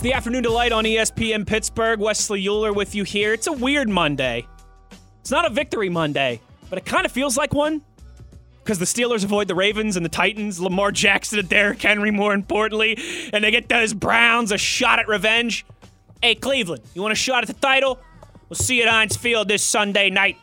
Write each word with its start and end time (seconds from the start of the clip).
It's 0.00 0.04
the 0.06 0.14
afternoon 0.14 0.42
delight 0.42 0.72
on 0.72 0.84
ESPN 0.84 1.46
Pittsburgh. 1.46 2.00
Wesley 2.00 2.48
Euler 2.48 2.72
with 2.72 2.94
you 2.94 3.04
here. 3.04 3.34
It's 3.34 3.48
a 3.48 3.52
weird 3.52 3.86
Monday. 3.86 4.46
It's 5.20 5.30
not 5.30 5.44
a 5.44 5.50
victory 5.50 5.90
Monday, 5.90 6.40
but 6.70 6.78
it 6.78 6.86
kind 6.86 7.04
of 7.04 7.12
feels 7.12 7.36
like 7.36 7.52
one 7.52 7.82
because 8.64 8.78
the 8.78 8.86
Steelers 8.86 9.24
avoid 9.24 9.46
the 9.46 9.54
Ravens 9.54 9.98
and 9.98 10.04
the 10.06 10.08
Titans, 10.08 10.58
Lamar 10.58 10.90
Jackson 10.90 11.38
and 11.38 11.50
Derrick 11.50 11.82
Henry, 11.82 12.10
more 12.10 12.32
importantly, 12.32 12.96
and 13.34 13.44
they 13.44 13.50
get 13.50 13.68
those 13.68 13.92
Browns 13.92 14.52
a 14.52 14.56
shot 14.56 15.00
at 15.00 15.06
revenge. 15.06 15.66
Hey, 16.22 16.34
Cleveland, 16.34 16.80
you 16.94 17.02
want 17.02 17.12
a 17.12 17.14
shot 17.14 17.42
at 17.42 17.48
the 17.48 17.60
title? 17.60 18.00
We'll 18.48 18.56
see 18.56 18.78
you 18.78 18.84
at 18.84 18.88
Heinz 18.88 19.18
Field 19.18 19.48
this 19.48 19.62
Sunday 19.62 20.08
night. 20.08 20.38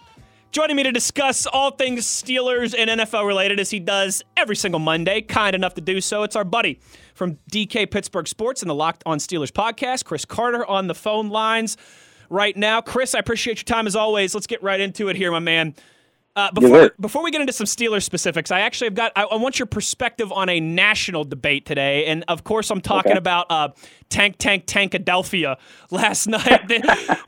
Joining 0.51 0.75
me 0.75 0.83
to 0.83 0.91
discuss 0.91 1.47
all 1.47 1.71
things 1.71 2.05
Steelers 2.05 2.75
and 2.77 2.91
NFL 2.91 3.25
related 3.25 3.59
as 3.59 3.71
he 3.71 3.79
does 3.79 4.23
every 4.37 4.55
single 4.55 4.79
Monday, 4.79 5.21
kind 5.21 5.55
enough 5.55 5.73
to 5.73 5.81
do 5.81 5.99
so, 5.99 6.21
it's 6.21 6.35
our 6.35 6.43
buddy 6.43 6.79
from 7.17 7.37
DK 7.51 7.89
Pittsburgh 7.91 8.27
Sports 8.27 8.61
and 8.61 8.69
the 8.69 8.75
Locked 8.75 9.03
on 9.05 9.17
Steelers 9.17 9.51
podcast, 9.51 10.05
Chris 10.05 10.23
Carter 10.23 10.65
on 10.65 10.87
the 10.87 10.95
phone 10.95 11.29
lines 11.29 11.75
right 12.29 12.55
now. 12.55 12.79
Chris, 12.79 13.15
I 13.15 13.19
appreciate 13.19 13.57
your 13.57 13.63
time 13.65 13.87
as 13.87 13.95
always. 13.95 14.33
Let's 14.33 14.47
get 14.47 14.61
right 14.63 14.79
into 14.79 15.09
it 15.09 15.15
here, 15.15 15.31
my 15.31 15.39
man. 15.39 15.75
Uh, 16.35 16.51
before, 16.51 16.91
before 16.99 17.23
we 17.23 17.31
get 17.31 17.41
into 17.41 17.51
some 17.51 17.65
Steelers 17.65 18.03
specifics, 18.03 18.51
I 18.51 18.59
actually 18.59 18.85
have 18.85 18.93
got. 18.93 19.11
I, 19.15 19.23
I 19.23 19.37
want 19.37 19.57
your 19.57 19.65
perspective 19.65 20.31
on 20.31 20.49
a 20.49 20.59
national 20.59 21.23
debate 21.23 21.65
today, 21.65 22.05
and 22.05 22.23
of 22.27 22.43
course, 22.43 22.69
I'm 22.69 22.79
talking 22.79 23.13
Okay. 23.13 23.17
about 23.17 23.47
uh, 23.49 23.69
Tank 24.09 24.35
Tank 24.37 24.67
Tankadelphia 24.67 25.57
last 25.89 26.27
night. 26.27 26.67
The, 26.67 26.77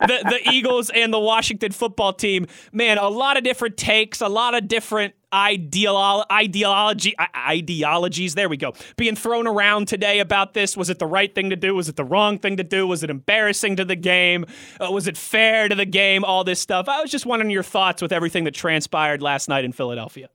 the, 0.02 0.40
the 0.44 0.52
Eagles 0.52 0.92
and 0.92 1.12
the 1.12 1.20
Washington 1.20 1.72
football 1.72 2.14
team. 2.14 2.46
Man, 2.72 3.00
a 3.00 3.10
lot 3.10 3.36
of 3.36 3.44
different 3.44 3.78
takes, 3.78 4.22
a 4.22 4.30
lot 4.30 4.54
of 4.54 4.68
different 4.68 5.16
ideolo- 5.34 6.26
ideology 6.32 7.16
ideologies. 7.36 8.36
There 8.36 8.50
we 8.50 8.58
go. 8.58 8.74
Being 8.98 9.16
thrown 9.16 9.48
around 9.48 9.88
today 9.88 10.20
about 10.20 10.54
this. 10.54 10.76
Was 10.76 10.90
it 10.90 11.00
the 11.00 11.06
right 11.08 11.34
thing 11.34 11.50
to 11.50 11.56
do? 11.56 11.76
Was 11.76 11.90
it 11.90 11.96
the 11.96 12.04
wrong 12.04 12.40
thing 12.40 12.58
to 12.58 12.64
do? 12.64 12.88
Was 12.88 13.04
it 13.04 13.10
embarrassing 13.10 13.76
to 13.78 13.86
the 13.86 13.96
game? 13.96 14.46
Uh, 14.80 14.92
was 14.92 15.08
it 15.08 15.18
fair 15.18 15.68
to 15.68 15.76
the 15.76 15.86
game? 15.86 16.24
All 16.24 16.44
this 16.44 16.60
stuff. 16.60 16.88
I 16.90 17.02
was 17.02 17.12
just 17.12 17.26
wondering 17.26 17.52
your 17.52 17.64
thoughts 17.64 18.02
with 18.02 18.12
everything 18.12 18.44
that 18.46 18.54
transpired 18.54 19.22
last 19.22 19.50
night 19.50 19.66
in 19.66 19.72
Philadelphia. 19.72 20.30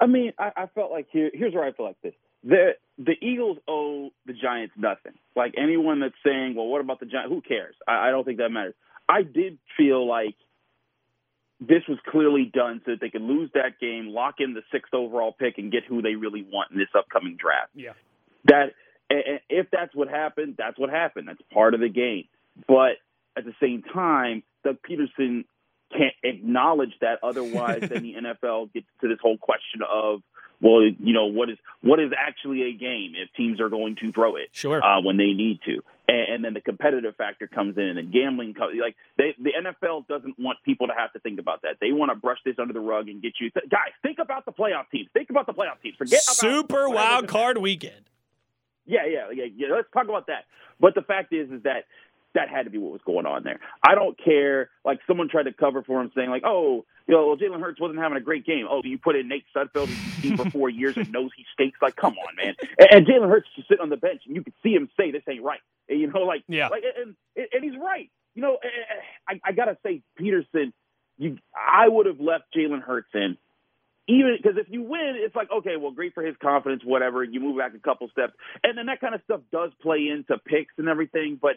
I 0.00 0.06
mean, 0.06 0.32
I, 0.38 0.50
I 0.56 0.66
felt 0.74 0.90
like 0.90 1.06
here, 1.10 1.30
here's 1.32 1.54
where 1.54 1.64
I 1.64 1.72
feel 1.72 1.86
like 1.86 2.00
this. 2.02 2.14
The 2.42 2.72
the 2.98 3.14
Eagles 3.20 3.58
owe 3.66 4.10
the 4.26 4.34
Giants 4.34 4.74
nothing. 4.76 5.12
Like 5.34 5.54
anyone 5.56 6.00
that's 6.00 6.14
saying, 6.24 6.54
well, 6.54 6.66
what 6.66 6.80
about 6.80 7.00
the 7.00 7.06
Giants? 7.06 7.32
Who 7.32 7.40
cares? 7.40 7.74
I, 7.88 8.08
I 8.08 8.10
don't 8.10 8.24
think 8.24 8.38
that 8.38 8.50
matters. 8.50 8.74
I 9.08 9.22
did 9.22 9.58
feel 9.76 10.06
like 10.06 10.36
this 11.66 11.82
was 11.88 11.98
clearly 12.08 12.50
done 12.52 12.80
so 12.84 12.92
that 12.92 13.00
they 13.00 13.10
could 13.10 13.22
lose 13.22 13.50
that 13.54 13.78
game, 13.80 14.08
lock 14.08 14.36
in 14.38 14.54
the 14.54 14.62
sixth 14.72 14.94
overall 14.94 15.32
pick, 15.32 15.58
and 15.58 15.70
get 15.70 15.84
who 15.84 16.02
they 16.02 16.14
really 16.14 16.42
want 16.42 16.70
in 16.70 16.78
this 16.78 16.88
upcoming 16.96 17.36
draft. 17.36 17.70
Yeah. 17.74 17.92
That 18.44 18.74
and 19.10 19.40
if 19.48 19.66
that's 19.70 19.94
what 19.94 20.08
happened, 20.08 20.54
that's 20.58 20.78
what 20.78 20.90
happened. 20.90 21.28
That's 21.28 21.40
part 21.52 21.74
of 21.74 21.80
the 21.80 21.88
game. 21.88 22.24
But 22.66 22.96
at 23.36 23.44
the 23.44 23.54
same 23.60 23.82
time, 23.82 24.42
Doug 24.64 24.78
Pederson 24.88 25.44
can't 25.92 26.14
acknowledge 26.22 26.94
that. 27.00 27.18
Otherwise, 27.22 27.80
then 27.82 28.02
the 28.02 28.14
NFL 28.44 28.72
gets 28.72 28.86
to 29.00 29.08
this 29.08 29.18
whole 29.20 29.38
question 29.38 29.80
of, 29.88 30.22
well, 30.64 30.80
you 30.82 31.12
know, 31.12 31.26
what 31.26 31.50
is 31.50 31.58
what 31.82 32.00
is 32.00 32.10
actually 32.18 32.62
a 32.62 32.72
game 32.72 33.12
if 33.14 33.28
teams 33.36 33.60
are 33.60 33.68
going 33.68 33.96
to 34.00 34.10
throw 34.12 34.36
it 34.36 34.48
Sure. 34.52 34.82
uh, 34.82 35.02
when 35.02 35.18
they 35.18 35.32
need 35.36 35.60
to, 35.66 35.82
and, 36.08 36.34
and 36.36 36.44
then 36.44 36.54
the 36.54 36.62
competitive 36.62 37.14
factor 37.16 37.46
comes 37.46 37.76
in, 37.76 37.98
and 37.98 38.10
gambling 38.10 38.54
comes. 38.54 38.72
Like 38.80 38.96
they, 39.18 39.34
the 39.38 39.50
NFL 39.52 40.08
doesn't 40.08 40.38
want 40.38 40.58
people 40.64 40.86
to 40.86 40.94
have 40.96 41.12
to 41.12 41.18
think 41.20 41.38
about 41.38 41.60
that. 41.62 41.76
They 41.82 41.92
want 41.92 42.10
to 42.12 42.16
brush 42.16 42.38
this 42.46 42.54
under 42.58 42.72
the 42.72 42.80
rug 42.80 43.08
and 43.10 43.20
get 43.20 43.34
you 43.40 43.50
guys. 43.70 43.92
Think 44.02 44.18
about 44.18 44.46
the 44.46 44.52
playoff 44.52 44.90
teams. 44.90 45.08
Think 45.12 45.28
about 45.28 45.44
the 45.46 45.52
playoff 45.52 45.82
teams. 45.82 45.96
Forget 45.98 46.22
about 46.24 46.36
Super 46.36 46.88
wild 46.88 47.28
card 47.28 47.58
weekend. 47.58 48.08
yeah, 48.86 49.04
yeah, 49.06 49.26
yeah, 49.34 49.44
yeah. 49.54 49.68
Let's 49.74 49.88
talk 49.92 50.04
about 50.08 50.28
that. 50.28 50.44
But 50.80 50.94
the 50.94 51.02
fact 51.02 51.32
is, 51.34 51.50
is 51.50 51.62
that 51.64 51.84
that 52.34 52.48
had 52.48 52.64
to 52.64 52.70
be 52.70 52.78
what 52.78 52.92
was 52.92 53.00
going 53.04 53.26
on 53.26 53.42
there. 53.44 53.60
I 53.86 53.94
don't 53.94 54.16
care. 54.22 54.70
Like 54.84 55.00
someone 55.06 55.28
tried 55.28 55.44
to 55.44 55.52
cover 55.52 55.82
for 55.82 56.00
him, 56.00 56.10
saying 56.14 56.30
like, 56.30 56.42
"Oh, 56.44 56.84
you 57.06 57.14
know, 57.14 57.34
Jalen 57.36 57.60
Hurts 57.60 57.80
wasn't 57.80 58.00
having 58.00 58.16
a 58.18 58.20
great 58.20 58.44
game." 58.44 58.66
Oh, 58.68 58.80
you 58.84 58.98
put 58.98 59.16
in 59.16 59.28
Nate 59.28 59.44
Sudfeld, 59.54 59.86
who's 59.86 60.14
seen 60.22 60.36
for 60.36 60.50
four 60.50 60.68
years 60.70 60.96
and 60.96 61.10
knows 61.12 61.30
he 61.36 61.44
stinks. 61.54 61.78
Like, 61.80 61.96
come 61.96 62.14
on, 62.14 62.36
man. 62.36 62.54
And, 62.78 62.88
and 62.92 63.06
Jalen 63.06 63.28
Hurts 63.28 63.46
just 63.56 63.68
sitting 63.68 63.82
on 63.82 63.88
the 63.88 63.96
bench, 63.96 64.22
and 64.26 64.34
you 64.36 64.42
could 64.42 64.54
see 64.62 64.74
him 64.74 64.88
say, 64.96 65.10
"This 65.10 65.22
ain't 65.28 65.42
right." 65.42 65.60
And, 65.88 66.00
you 66.00 66.06
know, 66.10 66.20
like, 66.20 66.42
Yeah. 66.48 66.68
like, 66.68 66.82
and 67.00 67.14
and 67.36 67.64
he's 67.64 67.76
right. 67.80 68.10
You 68.34 68.42
know, 68.42 68.54
eh, 68.56 68.66
eh, 68.66 68.94
eh, 69.30 69.36
I, 69.44 69.50
I 69.50 69.52
gotta 69.52 69.76
say, 69.84 70.02
Pederson, 70.20 70.72
you, 71.18 71.38
I 71.54 71.88
would 71.88 72.06
have 72.06 72.18
left 72.20 72.44
Jalen 72.56 72.82
Hurts 72.82 73.10
in 73.14 73.36
even 74.06 74.36
because 74.36 74.58
if 74.58 74.66
you 74.68 74.82
win, 74.82 75.14
it's 75.16 75.34
like 75.34 75.50
okay, 75.50 75.76
well, 75.78 75.90
great 75.92 76.12
for 76.14 76.22
his 76.22 76.36
confidence, 76.42 76.82
whatever. 76.84 77.24
You 77.24 77.40
move 77.40 77.56
back 77.56 77.72
a 77.74 77.78
couple 77.78 78.08
steps, 78.10 78.34
and 78.62 78.76
then 78.76 78.86
that 78.86 79.00
kind 79.00 79.14
of 79.14 79.22
stuff 79.24 79.40
does 79.50 79.70
play 79.80 80.08
into 80.12 80.36
picks 80.44 80.74
and 80.76 80.88
everything. 80.88 81.38
But 81.40 81.56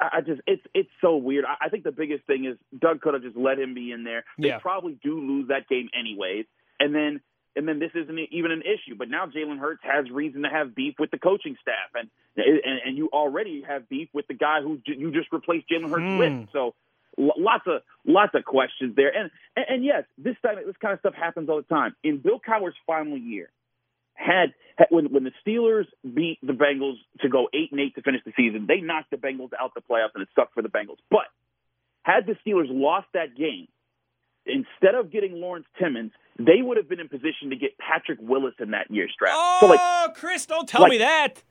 I 0.00 0.20
just 0.20 0.40
it's 0.46 0.62
it's 0.74 0.90
so 1.00 1.16
weird. 1.16 1.44
I 1.44 1.66
I 1.66 1.68
think 1.68 1.84
the 1.84 1.92
biggest 1.92 2.24
thing 2.26 2.44
is 2.44 2.56
Doug 2.78 3.00
could 3.00 3.14
have 3.14 3.22
just 3.22 3.36
let 3.36 3.58
him 3.58 3.74
be 3.74 3.92
in 3.92 4.04
there. 4.04 4.24
They 4.38 4.48
Yeah. 4.48 4.58
probably 4.58 4.98
do 5.02 5.18
lose 5.20 5.48
that 5.48 5.68
game 5.68 5.88
anyways, 5.98 6.46
and 6.80 6.94
then 6.94 7.20
and 7.56 7.66
then 7.66 7.78
this 7.78 7.90
isn't 7.94 8.18
even 8.32 8.50
an 8.50 8.62
issue. 8.62 8.94
But 8.96 9.08
now 9.08 9.26
Jalen 9.26 9.58
Hurts 9.58 9.82
has 9.82 10.10
reason 10.10 10.42
to 10.42 10.48
have 10.50 10.74
beef 10.74 10.94
with 10.98 11.10
the 11.10 11.18
coaching 11.18 11.56
staff, 11.62 11.90
and 11.94 12.08
and, 12.36 12.80
and 12.84 12.96
you 12.96 13.08
already 13.12 13.62
have 13.66 13.88
beef 13.88 14.08
with 14.12 14.26
the 14.26 14.34
guy 14.34 14.60
who 14.62 14.78
j- 14.86 14.96
you 14.96 15.10
just 15.10 15.32
replaced 15.32 15.68
Jalen 15.70 15.88
Hurts 15.90 16.02
Hmm. 16.04 16.18
with. 16.18 16.48
So 16.52 16.74
l- 17.18 17.32
lots 17.38 17.64
of 17.66 17.80
lots 18.04 18.34
of 18.34 18.44
questions 18.44 18.94
there. 18.96 19.08
And, 19.16 19.30
and 19.56 19.64
and 19.68 19.84
yes, 19.84 20.04
this 20.18 20.36
time 20.44 20.56
this 20.66 20.76
kind 20.76 20.92
of 20.92 21.00
stuff 21.00 21.14
happens 21.14 21.48
all 21.48 21.56
the 21.56 21.62
time. 21.62 21.96
In 22.04 22.18
Bill 22.18 22.38
Cowher's 22.38 22.74
final 22.86 23.16
year, 23.16 23.48
had, 24.16 24.54
had 24.76 24.88
when 24.90 25.06
when 25.12 25.24
the 25.24 25.32
Steelers 25.46 25.86
beat 26.02 26.38
the 26.42 26.52
Bengals 26.52 26.96
to 27.20 27.28
go 27.28 27.48
eight 27.54 27.70
and 27.70 27.80
eight 27.80 27.94
to 27.94 28.02
finish 28.02 28.22
the 28.24 28.32
season, 28.36 28.66
they 28.66 28.80
knocked 28.80 29.10
the 29.10 29.16
Bengals 29.16 29.50
out 29.60 29.72
the 29.74 29.80
playoffs, 29.80 30.10
and 30.14 30.22
it 30.22 30.28
sucked 30.34 30.54
for 30.54 30.62
the 30.62 30.68
Bengals. 30.68 30.98
But 31.10 31.26
had 32.02 32.26
the 32.26 32.36
Steelers 32.44 32.68
lost 32.68 33.06
that 33.14 33.36
game, 33.36 33.68
instead 34.46 34.94
of 34.94 35.10
getting 35.10 35.34
Lawrence 35.34 35.66
Timmons, 35.78 36.12
they 36.38 36.62
would 36.62 36.76
have 36.76 36.88
been 36.88 37.00
in 37.00 37.08
position 37.08 37.50
to 37.50 37.56
get 37.56 37.76
Patrick 37.78 38.18
Willis 38.20 38.54
in 38.60 38.70
that 38.72 38.90
year's 38.90 39.14
draft. 39.18 39.36
Oh, 39.36 39.58
So 39.60 39.66
like 39.66 39.80
oh, 39.82 40.08
Chris, 40.14 40.46
don't 40.46 40.68
tell 40.68 40.82
like- 40.82 40.90
me 40.90 40.98
that. 40.98 41.42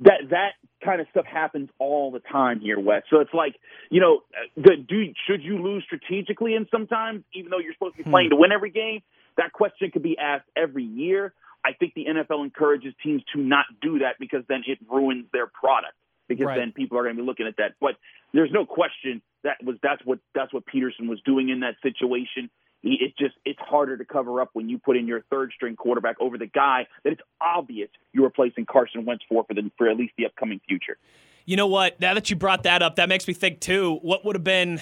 that 0.00 0.20
that 0.30 0.52
kind 0.84 1.00
of 1.00 1.08
stuff 1.10 1.26
happens 1.26 1.68
all 1.78 2.10
the 2.12 2.20
time 2.20 2.60
here, 2.60 2.78
Wes. 2.78 3.02
So 3.10 3.20
it's 3.20 3.34
like 3.34 3.56
you 3.90 4.00
know, 4.00 4.20
the, 4.56 4.76
do 4.76 5.12
should 5.26 5.42
you 5.42 5.62
lose 5.62 5.84
strategically? 5.84 6.54
And 6.54 6.66
sometimes, 6.70 7.24
even 7.34 7.50
though 7.50 7.58
you're 7.58 7.74
supposed 7.74 7.94
to 7.94 7.98
be 7.98 8.04
hmm. 8.04 8.10
playing 8.10 8.30
to 8.30 8.36
win 8.36 8.52
every 8.52 8.70
game, 8.70 9.02
that 9.36 9.52
question 9.52 9.90
could 9.90 10.02
be 10.02 10.16
asked 10.18 10.48
every 10.56 10.84
year. 10.84 11.32
I 11.68 11.74
think 11.74 11.92
the 11.94 12.06
NFL 12.06 12.42
encourages 12.44 12.94
teams 13.02 13.22
to 13.34 13.40
not 13.40 13.66
do 13.82 13.98
that 13.98 14.16
because 14.18 14.42
then 14.48 14.62
it 14.66 14.78
ruins 14.90 15.26
their 15.32 15.46
product. 15.46 15.94
Because 16.28 16.46
Right. 16.46 16.56
then 16.58 16.72
people 16.72 16.98
are 16.98 17.02
going 17.02 17.16
to 17.16 17.22
be 17.22 17.26
looking 17.26 17.46
at 17.46 17.56
that. 17.58 17.74
But 17.80 17.96
there's 18.32 18.52
no 18.52 18.64
question 18.66 19.22
that 19.44 19.62
was 19.62 19.76
that's 19.82 20.04
what 20.04 20.18
that's 20.34 20.52
what 20.52 20.64
Pederson 20.66 21.08
was 21.08 21.20
doing 21.24 21.48
in 21.48 21.60
that 21.60 21.76
situation. 21.82 22.50
He, 22.82 22.98
it 23.00 23.16
just 23.18 23.34
it's 23.44 23.58
harder 23.60 23.96
to 23.96 24.04
cover 24.04 24.40
up 24.40 24.50
when 24.52 24.68
you 24.68 24.78
put 24.78 24.96
in 24.96 25.06
your 25.06 25.22
third 25.30 25.52
string 25.54 25.74
quarterback 25.76 26.16
over 26.20 26.38
the 26.38 26.46
guy 26.46 26.86
that 27.04 27.12
it's 27.12 27.22
obvious 27.40 27.88
you're 28.12 28.24
replacing 28.24 28.66
Carson 28.66 29.04
Wentz 29.04 29.24
for 29.28 29.44
for 29.44 29.54
the 29.54 29.70
for 29.76 29.88
at 29.88 29.96
least 29.96 30.12
the 30.18 30.26
upcoming 30.26 30.60
future. 30.68 30.96
You 31.44 31.56
know 31.56 31.66
what? 31.66 31.98
Now 31.98 32.14
that 32.14 32.28
you 32.28 32.36
brought 32.36 32.64
that 32.64 32.82
up, 32.82 32.96
that 32.96 33.08
makes 33.08 33.26
me 33.26 33.32
think 33.34 33.60
too. 33.60 33.98
What 34.02 34.24
would 34.24 34.36
have 34.36 34.44
been? 34.44 34.80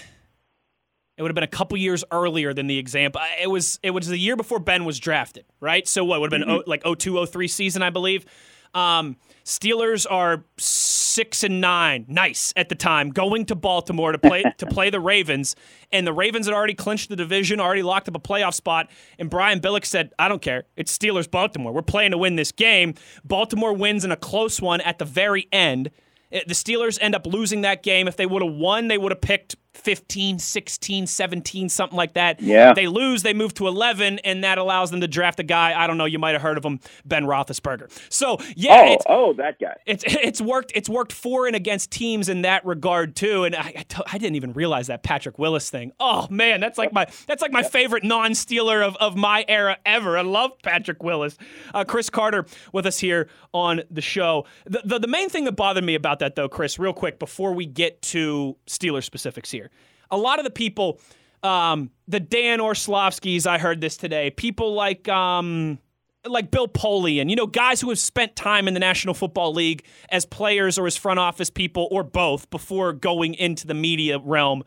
It 1.16 1.22
would 1.22 1.30
have 1.30 1.34
been 1.34 1.44
a 1.44 1.48
couple 1.48 1.78
years 1.78 2.04
earlier 2.10 2.52
than 2.52 2.66
the 2.66 2.78
example. 2.78 3.20
It 3.40 3.48
was. 3.48 3.78
It 3.82 3.90
was 3.90 4.06
the 4.08 4.18
year 4.18 4.36
before 4.36 4.58
Ben 4.58 4.84
was 4.84 4.98
drafted, 4.98 5.46
right? 5.60 5.88
So 5.88 6.04
what 6.04 6.20
would 6.20 6.32
have 6.32 6.40
been 6.40 6.50
oh, 6.50 6.62
like 6.66 6.82
02, 6.84 7.24
03 7.26 7.48
season, 7.48 7.82
I 7.82 7.90
believe. 7.90 8.26
Um, 8.74 9.16
Steelers 9.44 10.06
are 10.10 10.44
six 10.58 11.42
and 11.44 11.60
nine, 11.60 12.04
nice 12.08 12.52
at 12.56 12.68
the 12.68 12.74
time, 12.74 13.10
going 13.10 13.46
to 13.46 13.54
Baltimore 13.54 14.12
to 14.12 14.18
play 14.18 14.42
to 14.58 14.66
play 14.66 14.90
the 14.90 15.00
Ravens, 15.00 15.56
and 15.92 16.06
the 16.06 16.12
Ravens 16.12 16.46
had 16.46 16.54
already 16.54 16.74
clinched 16.74 17.08
the 17.08 17.16
division, 17.16 17.60
already 17.60 17.82
locked 17.82 18.08
up 18.08 18.16
a 18.16 18.20
playoff 18.20 18.54
spot. 18.54 18.90
And 19.18 19.30
Brian 19.30 19.60
Billick 19.60 19.86
said, 19.86 20.12
"I 20.18 20.28
don't 20.28 20.42
care. 20.42 20.64
It's 20.76 20.96
Steelers 20.96 21.30
Baltimore. 21.30 21.72
We're 21.72 21.82
playing 21.82 22.10
to 22.10 22.18
win 22.18 22.36
this 22.36 22.52
game." 22.52 22.94
Baltimore 23.24 23.72
wins 23.72 24.04
in 24.04 24.12
a 24.12 24.16
close 24.16 24.60
one 24.60 24.80
at 24.82 24.98
the 24.98 25.04
very 25.04 25.46
end. 25.52 25.90
The 26.30 26.54
Steelers 26.54 26.98
end 27.00 27.14
up 27.14 27.24
losing 27.26 27.60
that 27.60 27.82
game. 27.82 28.08
If 28.08 28.16
they 28.16 28.26
would 28.26 28.42
have 28.42 28.52
won, 28.52 28.88
they 28.88 28.98
would 28.98 29.12
have 29.12 29.20
picked 29.20 29.54
15, 29.76 30.38
16, 30.38 31.06
17, 31.06 31.68
something 31.68 31.96
like 31.96 32.14
that. 32.14 32.40
Yeah. 32.40 32.74
They 32.74 32.86
lose, 32.86 33.22
they 33.22 33.34
move 33.34 33.54
to 33.54 33.68
11, 33.68 34.20
and 34.20 34.44
that 34.44 34.58
allows 34.58 34.90
them 34.90 35.00
to 35.00 35.08
draft 35.08 35.40
a 35.40 35.42
guy. 35.42 35.78
I 35.78 35.86
don't 35.86 35.98
know. 35.98 36.04
You 36.04 36.18
might 36.18 36.32
have 36.32 36.42
heard 36.42 36.58
of 36.58 36.64
him, 36.64 36.80
Ben 37.04 37.24
Roethlisberger. 37.24 37.90
So 38.08 38.38
yeah, 38.56 38.96
oh, 39.06 39.28
oh, 39.28 39.32
that 39.34 39.58
guy. 39.58 39.76
It's 39.86 40.04
it's 40.06 40.40
worked. 40.40 40.72
It's 40.74 40.88
worked 40.88 41.12
for 41.12 41.46
and 41.46 41.56
against 41.56 41.90
teams 41.90 42.28
in 42.28 42.42
that 42.42 42.64
regard 42.64 43.16
too. 43.16 43.44
And 43.44 43.54
I, 43.54 43.72
I, 43.76 43.84
t- 43.88 44.02
I 44.12 44.18
didn't 44.18 44.36
even 44.36 44.52
realize 44.52 44.86
that 44.88 45.02
Patrick 45.02 45.38
Willis 45.38 45.70
thing. 45.70 45.92
Oh 46.00 46.26
man, 46.30 46.60
that's 46.60 46.78
like 46.78 46.92
my 46.92 47.06
that's 47.26 47.42
like 47.42 47.52
my 47.52 47.62
favorite 47.62 48.04
non-Steeler 48.04 48.86
of, 48.86 48.96
of 48.96 49.16
my 49.16 49.44
era 49.48 49.78
ever. 49.84 50.16
I 50.18 50.22
love 50.22 50.52
Patrick 50.62 51.02
Willis. 51.02 51.36
Uh, 51.74 51.84
Chris 51.84 52.10
Carter 52.10 52.46
with 52.72 52.86
us 52.86 52.98
here 52.98 53.28
on 53.52 53.82
the 53.90 54.02
show. 54.02 54.46
The, 54.64 54.82
the 54.84 54.98
the 55.00 55.08
main 55.08 55.28
thing 55.28 55.44
that 55.44 55.52
bothered 55.52 55.84
me 55.84 55.94
about 55.94 56.18
that 56.20 56.34
though, 56.36 56.48
Chris, 56.48 56.78
real 56.78 56.92
quick 56.92 57.18
before 57.18 57.52
we 57.52 57.66
get 57.66 58.02
to 58.02 58.56
Steeler 58.66 59.02
specifics 59.02 59.50
here, 59.50 59.65
a 60.10 60.16
lot 60.16 60.38
of 60.38 60.44
the 60.44 60.50
people. 60.50 61.00
Um, 61.42 61.90
the 62.08 62.18
Dan 62.18 62.58
Orlovskis, 62.58 63.46
I 63.46 63.58
heard 63.58 63.80
this 63.80 63.96
today. 63.96 64.30
People 64.30 64.74
like 64.74 65.08
um, 65.08 65.78
like 66.24 66.50
Bill 66.50 66.68
Polian, 66.68 67.30
you 67.30 67.36
know, 67.36 67.46
guys 67.46 67.80
who 67.80 67.88
have 67.90 67.98
spent 67.98 68.36
time 68.36 68.68
in 68.68 68.74
the 68.74 68.80
National 68.80 69.14
Football 69.14 69.52
League 69.52 69.84
as 70.10 70.24
players 70.24 70.78
or 70.78 70.86
as 70.86 70.96
front 70.96 71.18
office 71.18 71.50
people 71.50 71.88
or 71.90 72.02
both 72.02 72.50
before 72.50 72.92
going 72.92 73.34
into 73.34 73.66
the 73.66 73.74
media 73.74 74.18
realm, 74.18 74.64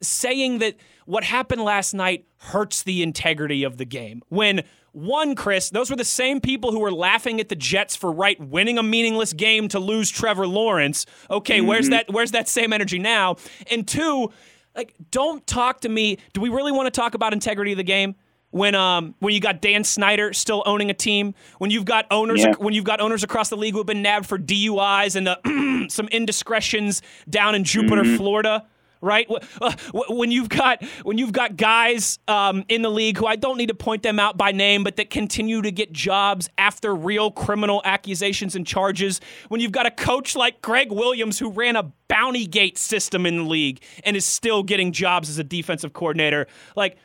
saying 0.00 0.58
that 0.58 0.76
what 1.06 1.24
happened 1.24 1.62
last 1.62 1.94
night 1.94 2.26
hurts 2.38 2.82
the 2.82 3.02
integrity 3.02 3.64
of 3.64 3.76
the 3.76 3.84
game. 3.84 4.22
When 4.28 4.62
one, 4.92 5.34
Chris, 5.34 5.70
those 5.70 5.90
were 5.90 5.96
the 5.96 6.04
same 6.04 6.40
people 6.40 6.72
who 6.72 6.80
were 6.80 6.92
laughing 6.92 7.40
at 7.40 7.48
the 7.48 7.54
Jets 7.54 7.94
for 7.94 8.10
right 8.10 8.38
winning 8.40 8.78
a 8.78 8.82
meaningless 8.82 9.32
game 9.32 9.68
to 9.68 9.78
lose 9.78 10.10
Trevor 10.10 10.46
Lawrence. 10.46 11.06
Okay, 11.30 11.58
mm-hmm. 11.58 11.66
where's 11.66 11.88
that 11.90 12.12
where's 12.12 12.32
that 12.32 12.48
same 12.48 12.72
energy 12.72 12.98
now? 12.98 13.36
And 13.70 13.86
two, 13.86 14.32
like 14.74 14.94
don't 15.10 15.46
talk 15.46 15.82
to 15.82 15.88
me. 15.88 16.18
Do 16.32 16.40
we 16.40 16.48
really 16.48 16.72
want 16.72 16.86
to 16.86 16.90
talk 16.90 17.14
about 17.14 17.32
integrity 17.32 17.72
of 17.72 17.78
the 17.78 17.84
game? 17.84 18.16
When 18.52 18.74
um 18.74 19.14
when 19.20 19.32
you 19.32 19.40
got 19.40 19.60
Dan 19.60 19.84
Snyder 19.84 20.32
still 20.32 20.64
owning 20.66 20.90
a 20.90 20.94
team, 20.94 21.34
when 21.58 21.70
you've 21.70 21.84
got 21.84 22.06
owners 22.10 22.40
yeah. 22.40 22.54
when 22.58 22.74
you've 22.74 22.84
got 22.84 23.00
owners 23.00 23.22
across 23.22 23.48
the 23.48 23.56
league 23.56 23.74
who 23.74 23.78
have 23.78 23.86
been 23.86 24.02
nabbed 24.02 24.26
for 24.26 24.38
DUIs 24.38 25.14
and 25.14 25.28
uh, 25.28 25.36
some 25.88 26.08
indiscretions 26.08 27.00
down 27.28 27.54
in 27.54 27.62
Jupiter, 27.62 28.02
mm-hmm. 28.02 28.16
Florida, 28.16 28.66
right? 29.00 29.26
Uh, 29.60 29.72
when 30.08 30.30
you've 30.30 30.48
got 30.48 30.82
when 31.02 31.18
you've 31.18 31.32
got 31.32 31.56
guys 31.56 32.18
um, 32.28 32.64
in 32.68 32.82
the 32.82 32.90
league 32.90 33.18
who 33.18 33.26
I 33.26 33.36
don't 33.36 33.56
need 33.58 33.68
to 33.68 33.74
point 33.74 34.02
them 34.02 34.18
out 34.18 34.36
by 34.36 34.52
name, 34.52 34.84
but 34.84 34.96
that 34.96 35.10
continue 35.10 35.62
to 35.62 35.70
get 35.70 35.92
jobs 35.92 36.48
after 36.58 36.94
real 36.94 37.30
criminal 37.30 37.82
accusations 37.84 38.54
and 38.54 38.66
charges. 38.66 39.20
When 39.48 39.60
you've 39.60 39.72
got 39.72 39.86
a 39.86 39.90
coach 39.90 40.36
like 40.36 40.62
Gregg 40.62 40.92
Williams 40.92 41.38
who 41.38 41.50
ran 41.50 41.76
a 41.76 41.92
bounty 42.08 42.46
gate 42.46 42.78
system 42.78 43.26
in 43.26 43.36
the 43.36 43.44
league 43.44 43.82
and 44.04 44.16
is 44.16 44.24
still 44.24 44.62
getting 44.62 44.92
jobs 44.92 45.28
as 45.28 45.38
a 45.38 45.44
defensive 45.44 45.92
coordinator, 45.92 46.46
like 46.76 46.96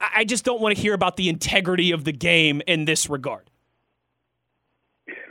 I 0.00 0.24
just 0.24 0.44
don't 0.44 0.60
want 0.60 0.76
to 0.76 0.80
hear 0.80 0.94
about 0.94 1.16
the 1.16 1.28
integrity 1.28 1.92
of 1.92 2.04
the 2.04 2.12
game 2.12 2.62
in 2.66 2.84
this 2.84 3.08
regard. 3.08 3.50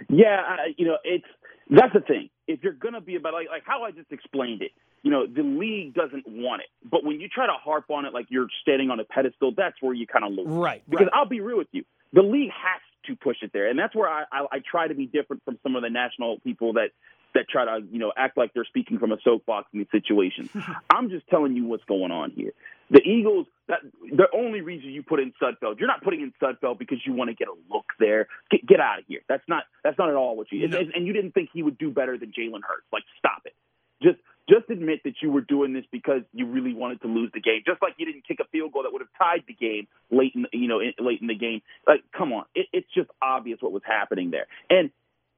Yeah, 0.09 0.41
you 0.77 0.85
know, 0.85 0.97
it's 1.03 1.25
that's 1.69 1.93
the 1.93 2.01
thing. 2.01 2.29
If 2.49 2.63
you're 2.63 2.73
going 2.73 2.95
to 2.95 3.01
be 3.01 3.15
about 3.15 3.33
like, 3.33 3.47
like 3.47 3.63
how 3.65 3.83
I 3.83 3.91
just 3.91 4.11
explained 4.11 4.63
it, 4.63 4.71
you 5.03 5.11
know, 5.11 5.27
the 5.27 5.43
league 5.43 5.93
doesn't 5.93 6.27
want 6.27 6.61
it. 6.61 6.67
But 6.83 7.05
when 7.05 7.19
you 7.19 7.29
try 7.29 7.45
to 7.45 7.53
harp 7.53 7.85
on 7.89 8.05
it 8.05 8.13
like 8.13 8.25
you're 8.29 8.47
standing 8.61 8.89
on 8.89 8.99
a 8.99 9.03
pedestal, 9.03 9.53
that's 9.55 9.81
where 9.81 9.93
you 9.93 10.07
kind 10.07 10.25
of 10.25 10.31
lose. 10.31 10.47
Right. 10.47 10.83
Because 10.89 11.05
right. 11.05 11.13
I'll 11.13 11.29
be 11.29 11.41
real 11.41 11.57
with 11.57 11.67
you, 11.71 11.85
the 12.11 12.23
league 12.23 12.49
has 12.49 12.81
to 13.05 13.15
push 13.15 13.37
it 13.41 13.51
there, 13.53 13.69
and 13.69 13.77
that's 13.77 13.95
where 13.95 14.09
I, 14.09 14.23
I, 14.31 14.45
I 14.51 14.59
try 14.59 14.87
to 14.87 14.95
be 14.95 15.05
different 15.05 15.43
from 15.45 15.59
some 15.63 15.75
of 15.75 15.83
the 15.83 15.89
national 15.89 16.39
people 16.39 16.73
that 16.73 16.89
that 17.35 17.47
try 17.47 17.65
to 17.65 17.85
you 17.91 17.99
know 17.99 18.11
act 18.17 18.37
like 18.37 18.53
they're 18.53 18.65
speaking 18.65 18.97
from 18.97 19.11
a 19.11 19.17
soapbox 19.23 19.67
in 19.73 19.79
these 19.79 19.87
situations. 19.91 20.49
I'm 20.89 21.09
just 21.09 21.27
telling 21.27 21.55
you 21.55 21.65
what's 21.65 21.83
going 21.85 22.11
on 22.11 22.31
here. 22.31 22.51
The 22.89 23.01
Eagles, 23.01 23.45
that 23.69 23.79
the 24.01 24.25
only 24.33 24.61
reason 24.61 24.89
you 24.89 25.03
put 25.03 25.19
in 25.19 25.31
Sudfeld, 25.41 25.79
you're 25.79 25.87
not 25.87 26.03
putting 26.03 26.21
in 26.21 26.33
Sudfeld 26.41 26.79
because 26.79 26.97
you 27.05 27.13
want 27.13 27.29
to 27.29 27.35
get 27.35 27.47
a 27.47 27.53
look 27.71 27.85
there. 27.99 28.27
Get, 28.49 28.65
get 28.67 28.79
out 28.79 28.99
of 28.99 29.05
here. 29.07 29.21
That's 29.29 29.43
not 29.47 29.63
that's 29.83 29.97
not 29.97 30.09
at 30.09 30.15
all 30.15 30.35
what 30.35 30.51
you. 30.51 30.67
No. 30.67 30.79
And, 30.79 30.91
and 30.93 31.07
you 31.07 31.13
didn't 31.13 31.31
think 31.31 31.49
he 31.53 31.63
would 31.63 31.77
do 31.77 31.91
better 31.91 32.17
than 32.17 32.29
Jalen 32.29 32.61
Hurts. 32.67 32.87
Like, 32.91 33.03
stop 33.19 33.43
it. 33.45 33.53
Just 34.01 34.17
just 34.49 34.69
admit 34.71 35.01
that 35.05 35.13
you 35.21 35.31
were 35.31 35.41
doing 35.41 35.73
this 35.73 35.85
because 35.91 36.23
you 36.33 36.47
really 36.47 36.73
wanted 36.73 37.01
to 37.01 37.07
lose 37.07 37.29
the 37.33 37.39
game. 37.39 37.61
Just 37.65 37.81
like 37.81 37.93
you 37.97 38.05
didn't 38.07 38.27
kick 38.27 38.39
a 38.41 38.47
field 38.47 38.73
goal 38.73 38.83
that 38.83 38.91
would 38.91 39.01
have 39.01 39.13
tied 39.17 39.43
the 39.47 39.53
game 39.53 39.87
late 40.09 40.33
in 40.33 40.47
you 40.51 40.67
know 40.67 40.79
in, 40.79 40.93
late 40.99 41.21
in 41.21 41.27
the 41.27 41.35
game. 41.35 41.61
Like, 41.87 42.01
come 42.17 42.33
on, 42.33 42.45
it, 42.55 42.67
it's 42.73 42.87
just 42.95 43.09
obvious 43.21 43.59
what 43.61 43.71
was 43.71 43.83
happening 43.85 44.31
there. 44.31 44.47
And 44.69 44.89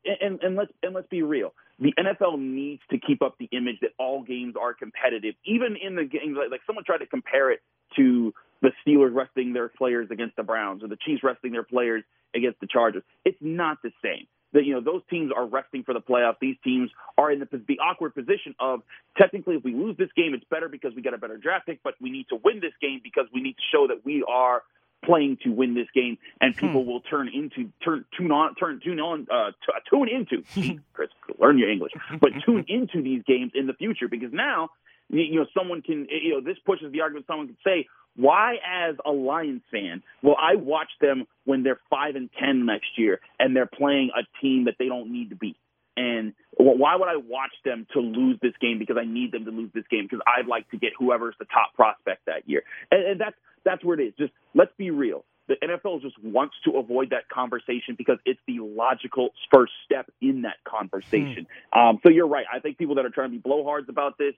and 0.06 0.42
and 0.42 0.56
let's 0.56 0.72
and 0.82 0.96
let's 0.96 1.08
be 1.10 1.22
real 1.22 1.54
the 1.82 1.94
NFL 1.98 2.40
needs 2.40 2.82
to 2.92 3.00
keep 3.00 3.24
up 3.24 3.36
the 3.40 3.50
image 3.52 3.78
that 3.82 3.90
all 3.98 4.22
games 4.22 4.54
are 4.60 4.74
competitive, 4.74 5.34
even 5.46 5.76
in 5.82 5.96
the 5.96 6.04
games 6.06 6.38
like, 6.38 6.52
like 6.52 6.62
someone 6.68 6.86
tried 6.86 7.00
to 7.00 7.08
compare 7.08 7.52
it 7.52 7.60
to 7.96 8.34
the 8.62 8.70
Steelers 8.86 9.14
resting 9.14 9.54
their 9.54 9.68
players 9.68 10.08
against 10.12 10.36
the 10.36 10.44
Browns 10.44 10.84
or 10.84 10.88
the 10.88 10.98
Chiefs 11.04 11.24
resting 11.24 11.52
their 11.52 11.64
players 11.64 12.04
against 12.36 12.60
the 12.60 12.68
Chargers. 12.68 13.02
It's 13.26 13.38
not 13.42 13.80
the 13.84 13.92
same. 14.04 14.28
That 14.54 14.66
you 14.66 14.74
know 14.74 14.82
those 14.82 15.02
teams 15.10 15.32
are 15.36 15.46
resting 15.46 15.84
for 15.84 15.94
the 15.94 16.02
playoffs. 16.02 16.36
These 16.42 16.58
teams 16.64 16.92
are 17.18 17.32
in 17.32 17.40
the, 17.40 17.48
the 17.68 17.80
awkward 17.80 18.14
position 18.14 18.54
of 18.60 18.82
technically, 19.18 19.56
if 19.56 19.64
we 19.64 19.74
lose 19.74 19.96
this 19.98 20.10
game, 20.16 20.34
it's 20.34 20.44
better 20.52 20.68
because 20.68 20.92
we 20.94 21.02
got 21.02 21.14
a 21.14 21.18
better 21.18 21.38
draft 21.38 21.68
pick, 21.68 21.80
but 21.84 21.96
we 22.02 22.12
need 22.12 22.28
to 22.30 22.38
win 22.44 22.60
this 22.60 22.74
game 22.82 23.00
because 23.02 23.26
we 23.34 23.42
need 23.42 23.54
to 23.54 23.64
show 23.74 23.88
that 23.88 24.06
we 24.06 24.26
are 24.28 24.62
playing 25.04 25.38
to 25.44 25.50
win 25.50 25.74
this 25.74 25.88
game, 25.94 26.18
and 26.40 26.54
hmm. 26.54 26.60
people 26.60 26.84
hmm. 26.84 26.90
will 26.90 27.02
turn 27.02 27.28
into 27.28 27.72
turn 27.84 28.06
tune 28.18 28.32
on 28.32 28.56
turn 28.56 28.80
tune 28.84 29.00
on 29.00 29.28
uh, 29.32 29.52
t- 29.52 29.74
uh, 29.76 29.80
tune 29.90 30.10
into 30.10 30.82
Chris 30.94 31.10
learn 31.40 31.58
your 31.58 31.70
English, 31.70 31.92
but 32.20 32.32
tune 32.46 32.66
into 32.68 33.02
these 33.02 33.24
games 33.28 33.52
in 33.56 33.68
the 33.68 33.74
future 33.74 34.08
because 34.08 34.32
now 34.32 34.70
you 35.10 35.36
know 35.36 35.46
someone 35.58 35.82
can 35.82 36.08
you 36.10 36.34
know 36.34 36.42
this 36.42 36.58
pushes 36.66 36.92
the 36.92 37.02
argument. 37.02 37.26
Someone 37.28 37.48
can 37.48 37.58
say, 37.64 37.88
why 38.16 38.56
as 38.66 38.96
a 39.06 39.12
Lions 39.12 39.62
fan 39.72 40.04
will 40.22 40.36
I 40.38 40.56
watch 40.56 40.90
them 41.00 41.26
when 41.46 41.64
they're 41.64 41.80
five 41.90 42.16
and 42.16 42.30
ten 42.40 42.66
next 42.66 42.98
year 42.98 43.20
and 43.40 43.56
they're 43.56 43.66
playing 43.66 44.12
a 44.16 44.24
team 44.42 44.66
that 44.66 44.76
they 44.78 44.88
don't 44.88 45.12
need 45.12 45.30
to 45.30 45.36
beat? 45.36 45.58
And 45.98 46.34
why 46.58 46.96
would 46.96 47.08
I 47.08 47.18
watch 47.18 47.52
them 47.66 47.86
to 47.94 48.00
lose 48.00 48.38
this 48.42 48.54
game 48.62 48.80
because 48.80 48.98
I 49.00 49.06
need 49.06 49.32
them 49.32 49.46
to 49.46 49.52
lose 49.52 49.72
this 49.74 49.84
game 49.90 50.06
because 50.10 50.22
I'd 50.26 50.48
like 50.48 50.70
to 50.72 50.78
get 50.78 50.94
whoever's 50.98 51.36
the 51.40 51.46
top 51.46 51.74
prospect 51.76 52.26
that 52.28 52.48
year. 52.48 52.64
And, 52.92 53.04
and 53.04 53.22
that's 53.22 53.36
that's 53.64 53.84
where 53.84 54.00
it 54.00 54.04
is. 54.04 54.14
Just 54.18 54.34
let's 54.54 54.72
be 54.78 54.92
real. 54.92 55.26
The 55.48 55.56
NFL 55.62 56.02
just 56.02 56.16
wants 56.24 56.56
to 56.66 56.78
avoid 56.78 57.10
that 57.10 57.28
conversation 57.28 57.96
because 57.98 58.18
it's 58.26 58.40
the 58.48 58.60
logical 58.60 59.30
first 59.54 59.74
step 59.84 60.10
in 60.22 60.44
that 60.44 60.64
conversation. 60.64 61.46
Hmm. 61.74 61.80
Um, 61.80 62.00
so 62.04 62.10
you're 62.10 62.28
right. 62.28 62.46
I 62.52 62.60
think 62.60 62.78
people 62.78 62.96
that 62.96 63.06
are 63.06 63.10
trying 63.10 63.32
to 63.32 63.38
be 63.38 63.42
blowhards 63.42 63.90
about 63.90 64.18
this 64.18 64.34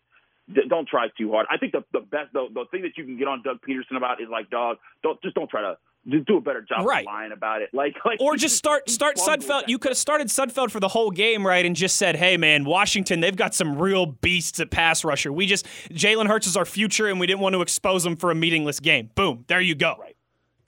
don't 0.68 0.88
try 0.88 1.08
too 1.18 1.32
hard. 1.32 1.46
I 1.52 1.58
think 1.58 1.72
the 1.72 1.84
the 1.94 2.00
best 2.02 2.34
the, 2.34 2.48
the 2.54 2.66
thing 2.72 2.82
that 2.82 2.98
you 2.98 3.06
can 3.06 3.18
get 3.18 3.28
on 3.28 3.44
Doug 3.44 3.60
Pederson 3.62 3.96
about 3.96 4.22
is 4.22 4.28
like, 4.30 4.50
dog, 4.50 4.78
don't 5.02 5.22
just 5.22 5.36
don't 5.36 5.50
try 5.50 5.62
to 5.62 5.78
just 6.08 6.26
do 6.26 6.38
a 6.38 6.42
better 6.42 6.62
job 6.62 6.86
right. 6.86 7.02
of 7.02 7.06
lying 7.06 7.32
about 7.32 7.62
it. 7.62 7.70
Like, 7.74 7.96
like 8.06 8.20
or 8.20 8.36
just 8.36 8.58
start 8.58 8.90
start 8.90 9.18
Sudfeld. 9.18 9.64
You 9.68 9.78
could 9.78 9.92
have 9.92 9.98
started 9.98 10.28
Sudfeld 10.28 10.72
for 10.72 10.80
the 10.80 10.88
whole 10.88 11.12
game, 11.12 11.46
right, 11.46 11.66
and 11.66 11.76
just 11.76 11.96
said, 11.96 12.16
"Hey, 12.16 12.38
man, 12.38 12.66
Washington, 12.66 13.20
they've 13.20 13.36
got 13.36 13.54
some 13.56 13.78
real 13.78 14.06
beasts 14.06 14.60
at 14.60 14.70
pass 14.70 15.04
rusher. 15.04 15.32
We 15.32 15.46
just 15.46 15.66
Jalen 15.90 16.28
Hurts 16.28 16.48
is 16.48 16.58
our 16.58 16.66
future, 16.66 17.08
and 17.08 17.20
we 17.20 17.28
didn't 17.28 17.42
want 17.42 17.54
to 17.54 17.62
expose 17.62 18.06
him 18.06 18.16
for 18.16 18.32
a 18.32 18.36
meaningless 18.36 18.80
game. 18.80 19.10
Boom, 19.16 19.46
there 19.48 19.62
you 19.62 19.76
go. 19.76 19.96
Right. 20.00 20.16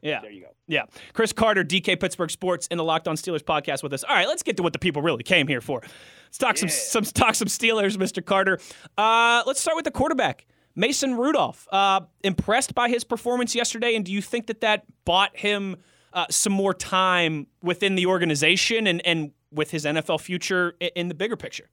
Yeah. 0.01 0.21
There 0.21 0.31
you 0.31 0.41
go. 0.41 0.49
Yeah. 0.67 0.83
Chris 1.13 1.33
Carter, 1.33 1.63
DK 1.63 1.99
Pittsburgh 1.99 2.29
Sports, 2.29 2.67
in 2.67 2.77
the 2.77 2.83
Locked 2.83 3.07
On 3.07 3.15
Steelers 3.15 3.43
podcast 3.43 3.81
with 3.83 3.91
us. 3.91 4.03
All 4.03 4.15
right, 4.15 4.27
let's 4.27 4.43
get 4.43 4.57
to 4.57 4.63
what 4.63 4.73
the 4.73 4.79
people 4.79 5.01
really 5.01 5.23
came 5.23 5.47
here 5.47 5.61
for. 5.61 5.81
Let's 5.81 6.37
talk 6.37 6.55
yeah. 6.61 6.67
some 6.67 7.03
some 7.03 7.03
talk 7.03 7.35
some 7.35 7.47
Steelers, 7.47 7.97
Mr. 7.97 8.23
Carter. 8.23 8.59
Uh, 8.97 9.43
let's 9.45 9.59
start 9.59 9.75
with 9.75 9.85
the 9.85 9.91
quarterback. 9.91 10.45
Mason 10.75 11.15
Rudolph, 11.15 11.67
uh, 11.71 12.01
impressed 12.23 12.75
by 12.75 12.89
his 12.89 13.03
performance 13.03 13.55
yesterday, 13.55 13.95
and 13.95 14.05
do 14.05 14.11
you 14.11 14.21
think 14.21 14.47
that 14.47 14.61
that 14.61 14.83
bought 15.05 15.35
him 15.37 15.77
uh, 16.13 16.25
some 16.29 16.53
more 16.53 16.73
time 16.73 17.47
within 17.61 17.95
the 17.95 18.05
organization 18.05 18.87
and, 18.87 19.05
and 19.05 19.31
with 19.51 19.71
his 19.71 19.85
NFL 19.85 20.21
future 20.21 20.75
in 20.95 21.07
the 21.07 21.13
bigger 21.13 21.37
picture? 21.37 21.69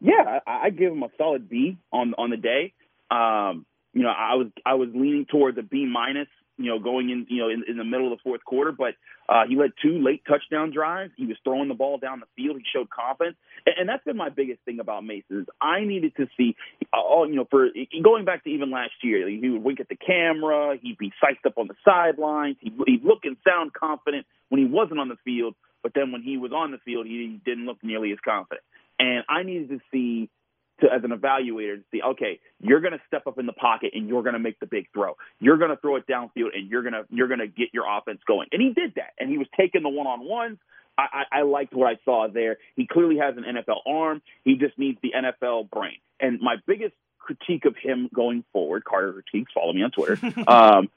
Yeah, 0.00 0.40
I, 0.46 0.66
I 0.66 0.70
give 0.70 0.92
him 0.92 1.02
a 1.02 1.08
solid 1.16 1.48
B 1.48 1.78
on 1.92 2.14
on 2.18 2.30
the 2.30 2.36
day. 2.36 2.72
Um, 3.10 3.66
you 3.92 4.02
know, 4.02 4.08
I 4.08 4.34
was 4.34 4.48
I 4.66 4.74
was 4.74 4.88
leaning 4.94 5.26
towards 5.26 5.58
a 5.58 5.62
B 5.62 5.86
minus 5.86 6.28
you 6.62 6.70
know, 6.70 6.78
going 6.78 7.10
in, 7.10 7.26
you 7.28 7.42
know, 7.42 7.48
in, 7.48 7.64
in 7.68 7.76
the 7.76 7.84
middle 7.84 8.12
of 8.12 8.18
the 8.18 8.22
fourth 8.22 8.44
quarter. 8.44 8.72
But 8.72 8.94
uh, 9.28 9.42
he 9.48 9.56
led 9.56 9.72
two 9.82 10.02
late 10.02 10.22
touchdown 10.26 10.72
drives. 10.72 11.12
He 11.16 11.26
was 11.26 11.36
throwing 11.44 11.68
the 11.68 11.74
ball 11.74 11.98
down 11.98 12.20
the 12.20 12.26
field. 12.36 12.56
He 12.56 12.64
showed 12.72 12.90
confidence, 12.90 13.36
and, 13.66 13.74
and 13.80 13.88
that's 13.88 14.04
been 14.04 14.16
my 14.16 14.28
biggest 14.28 14.60
thing 14.64 14.80
about 14.80 15.04
Mason. 15.04 15.42
Is 15.42 15.46
I 15.60 15.84
needed 15.84 16.16
to 16.16 16.26
see, 16.36 16.56
all 16.92 17.28
you 17.28 17.36
know, 17.36 17.46
for 17.50 17.68
going 18.02 18.24
back 18.24 18.44
to 18.44 18.50
even 18.50 18.70
last 18.70 18.92
year, 19.02 19.28
he 19.28 19.48
would 19.48 19.62
wink 19.62 19.80
at 19.80 19.88
the 19.88 19.96
camera. 19.96 20.76
He'd 20.80 20.98
be 20.98 21.12
psyched 21.22 21.46
up 21.46 21.58
on 21.58 21.68
the 21.68 21.76
sidelines. 21.84 22.56
He'd, 22.60 22.74
he'd 22.86 23.04
look 23.04 23.20
and 23.24 23.36
sound 23.46 23.72
confident 23.72 24.26
when 24.48 24.60
he 24.60 24.66
wasn't 24.66 25.00
on 25.00 25.08
the 25.08 25.18
field, 25.24 25.54
but 25.82 25.92
then 25.94 26.12
when 26.12 26.22
he 26.22 26.36
was 26.36 26.52
on 26.52 26.70
the 26.70 26.78
field, 26.78 27.06
he 27.06 27.40
didn't 27.44 27.66
look 27.66 27.78
nearly 27.82 28.12
as 28.12 28.18
confident. 28.24 28.64
And 28.98 29.24
I 29.28 29.42
needed 29.42 29.70
to 29.70 29.80
see 29.90 30.30
to, 30.82 30.92
as 30.92 31.02
an 31.04 31.10
evaluator 31.10 31.76
to 31.76 31.82
see, 31.90 32.02
okay, 32.02 32.40
you're 32.60 32.80
going 32.80 32.92
to 32.92 33.00
step 33.06 33.26
up 33.26 33.38
in 33.38 33.46
the 33.46 33.52
pocket 33.52 33.92
and 33.94 34.08
you're 34.08 34.22
going 34.22 34.34
to 34.34 34.38
make 34.38 34.60
the 34.60 34.66
big 34.66 34.86
throw. 34.92 35.16
You're 35.40 35.56
going 35.56 35.70
to 35.70 35.76
throw 35.76 35.96
it 35.96 36.06
downfield 36.06 36.54
and 36.54 36.68
you're 36.68 36.82
going 36.82 36.92
to 36.92 37.04
you're 37.10 37.28
going 37.28 37.40
to 37.40 37.48
get 37.48 37.68
your 37.72 37.84
offense 37.88 38.20
going. 38.26 38.48
And 38.52 38.60
he 38.60 38.72
did 38.72 38.94
that. 38.96 39.12
And 39.18 39.30
he 39.30 39.38
was 39.38 39.46
taking 39.56 39.82
the 39.82 39.88
one 39.88 40.06
on 40.06 40.24
ones. 40.24 40.58
I, 40.98 41.24
I, 41.32 41.38
I 41.38 41.42
liked 41.42 41.72
what 41.72 41.88
I 41.88 41.98
saw 42.04 42.28
there. 42.28 42.58
He 42.76 42.86
clearly 42.86 43.16
has 43.18 43.36
an 43.36 43.44
NFL 43.44 43.80
arm. 43.86 44.20
He 44.44 44.56
just 44.56 44.78
needs 44.78 44.98
the 45.02 45.12
NFL 45.16 45.70
brain. 45.70 45.96
And 46.20 46.40
my 46.40 46.56
biggest 46.66 46.94
critique 47.18 47.64
of 47.64 47.76
him 47.76 48.10
going 48.14 48.44
forward, 48.52 48.84
Carter 48.84 49.12
critiques, 49.12 49.52
follow 49.52 49.72
me 49.72 49.82
on 49.82 49.90
Twitter. 49.90 50.18
um, 50.46 50.90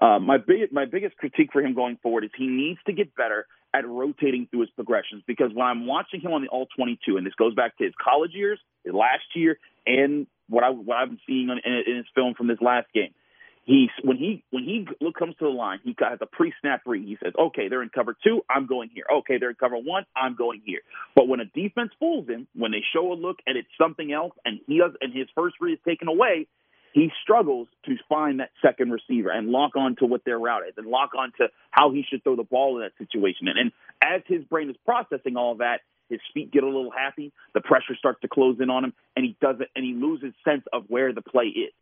uh, 0.00 0.18
my 0.18 0.38
big, 0.38 0.72
my 0.72 0.86
biggest 0.86 1.16
critique 1.16 1.50
for 1.52 1.60
him 1.60 1.74
going 1.74 1.98
forward 2.02 2.24
is 2.24 2.30
he 2.36 2.46
needs 2.46 2.80
to 2.86 2.92
get 2.92 3.14
better 3.14 3.46
at 3.74 3.86
rotating 3.86 4.46
through 4.50 4.60
his 4.60 4.70
progressions 4.70 5.22
because 5.26 5.50
when 5.54 5.66
I'm 5.66 5.86
watching 5.86 6.20
him 6.20 6.32
on 6.32 6.42
the 6.42 6.48
All 6.48 6.66
22, 6.76 7.16
and 7.16 7.26
this 7.26 7.34
goes 7.34 7.54
back 7.54 7.76
to 7.78 7.84
his 7.84 7.94
college 8.02 8.32
years, 8.34 8.58
his 8.84 8.94
last 8.94 9.24
year, 9.34 9.58
and 9.86 10.26
what 10.48 10.64
I 10.64 10.70
what 10.70 10.96
I've 10.96 11.08
been 11.08 11.20
seeing 11.26 11.50
on, 11.50 11.60
in, 11.64 11.82
in 11.86 11.96
his 11.96 12.06
film 12.14 12.34
from 12.34 12.48
this 12.48 12.58
last 12.60 12.86
game, 12.92 13.14
he 13.64 13.88
when 14.02 14.16
he 14.16 14.44
when 14.50 14.64
he 14.64 14.86
look 15.00 15.14
comes 15.16 15.34
to 15.38 15.44
the 15.44 15.50
line, 15.50 15.80
he 15.84 15.96
has 16.00 16.18
a 16.20 16.26
pre-snap 16.26 16.82
read. 16.84 17.06
He 17.06 17.16
says, 17.22 17.32
"Okay, 17.38 17.68
they're 17.68 17.82
in 17.82 17.90
cover 17.90 18.16
two. 18.22 18.42
I'm 18.50 18.66
going 18.66 18.90
here. 18.92 19.04
Okay, 19.18 19.38
they're 19.38 19.50
in 19.50 19.56
cover 19.56 19.76
one. 19.76 20.04
I'm 20.16 20.34
going 20.34 20.62
here." 20.64 20.80
But 21.14 21.28
when 21.28 21.40
a 21.40 21.44
defense 21.46 21.92
fools 21.98 22.28
him, 22.28 22.48
when 22.54 22.72
they 22.72 22.82
show 22.92 23.12
a 23.12 23.14
look 23.14 23.38
and 23.46 23.56
it's 23.56 23.68
something 23.80 24.12
else, 24.12 24.32
and 24.44 24.60
he 24.66 24.78
does, 24.78 24.92
and 25.00 25.12
his 25.12 25.28
first 25.34 25.56
read 25.60 25.74
is 25.74 25.78
taken 25.86 26.08
away, 26.08 26.48
he 26.92 27.10
struggles 27.22 27.68
to 27.86 27.96
find 28.08 28.40
that 28.40 28.50
second 28.60 28.90
receiver 28.90 29.30
and 29.30 29.48
lock 29.48 29.76
on 29.76 29.96
to 29.96 30.06
what 30.06 30.24
their 30.24 30.38
route 30.38 30.62
is 30.68 30.74
and 30.76 30.86
lock 30.86 31.10
on 31.18 31.32
to 31.38 31.48
how 31.70 31.90
he 31.90 32.04
should 32.08 32.22
throw 32.22 32.36
the 32.36 32.42
ball 32.42 32.76
in 32.76 32.82
that 32.82 32.92
situation. 32.98 33.48
And, 33.48 33.58
and 33.58 33.72
as 34.02 34.22
his 34.26 34.44
brain 34.44 34.70
is 34.70 34.76
processing 34.84 35.36
all 35.36 35.56
that, 35.56 35.80
his 36.08 36.20
feet 36.34 36.52
get 36.52 36.62
a 36.62 36.66
little 36.66 36.90
happy, 36.90 37.32
the 37.54 37.60
pressure 37.60 37.96
starts 37.98 38.20
to 38.20 38.28
close 38.28 38.58
in 38.60 38.68
on 38.68 38.84
him, 38.84 38.92
and 39.16 39.24
he 39.24 39.36
doesn't, 39.40 39.68
and 39.74 39.84
he 39.84 39.94
loses 39.94 40.34
sense 40.44 40.64
of 40.72 40.84
where 40.88 41.12
the 41.12 41.22
play 41.22 41.46
is 41.46 41.72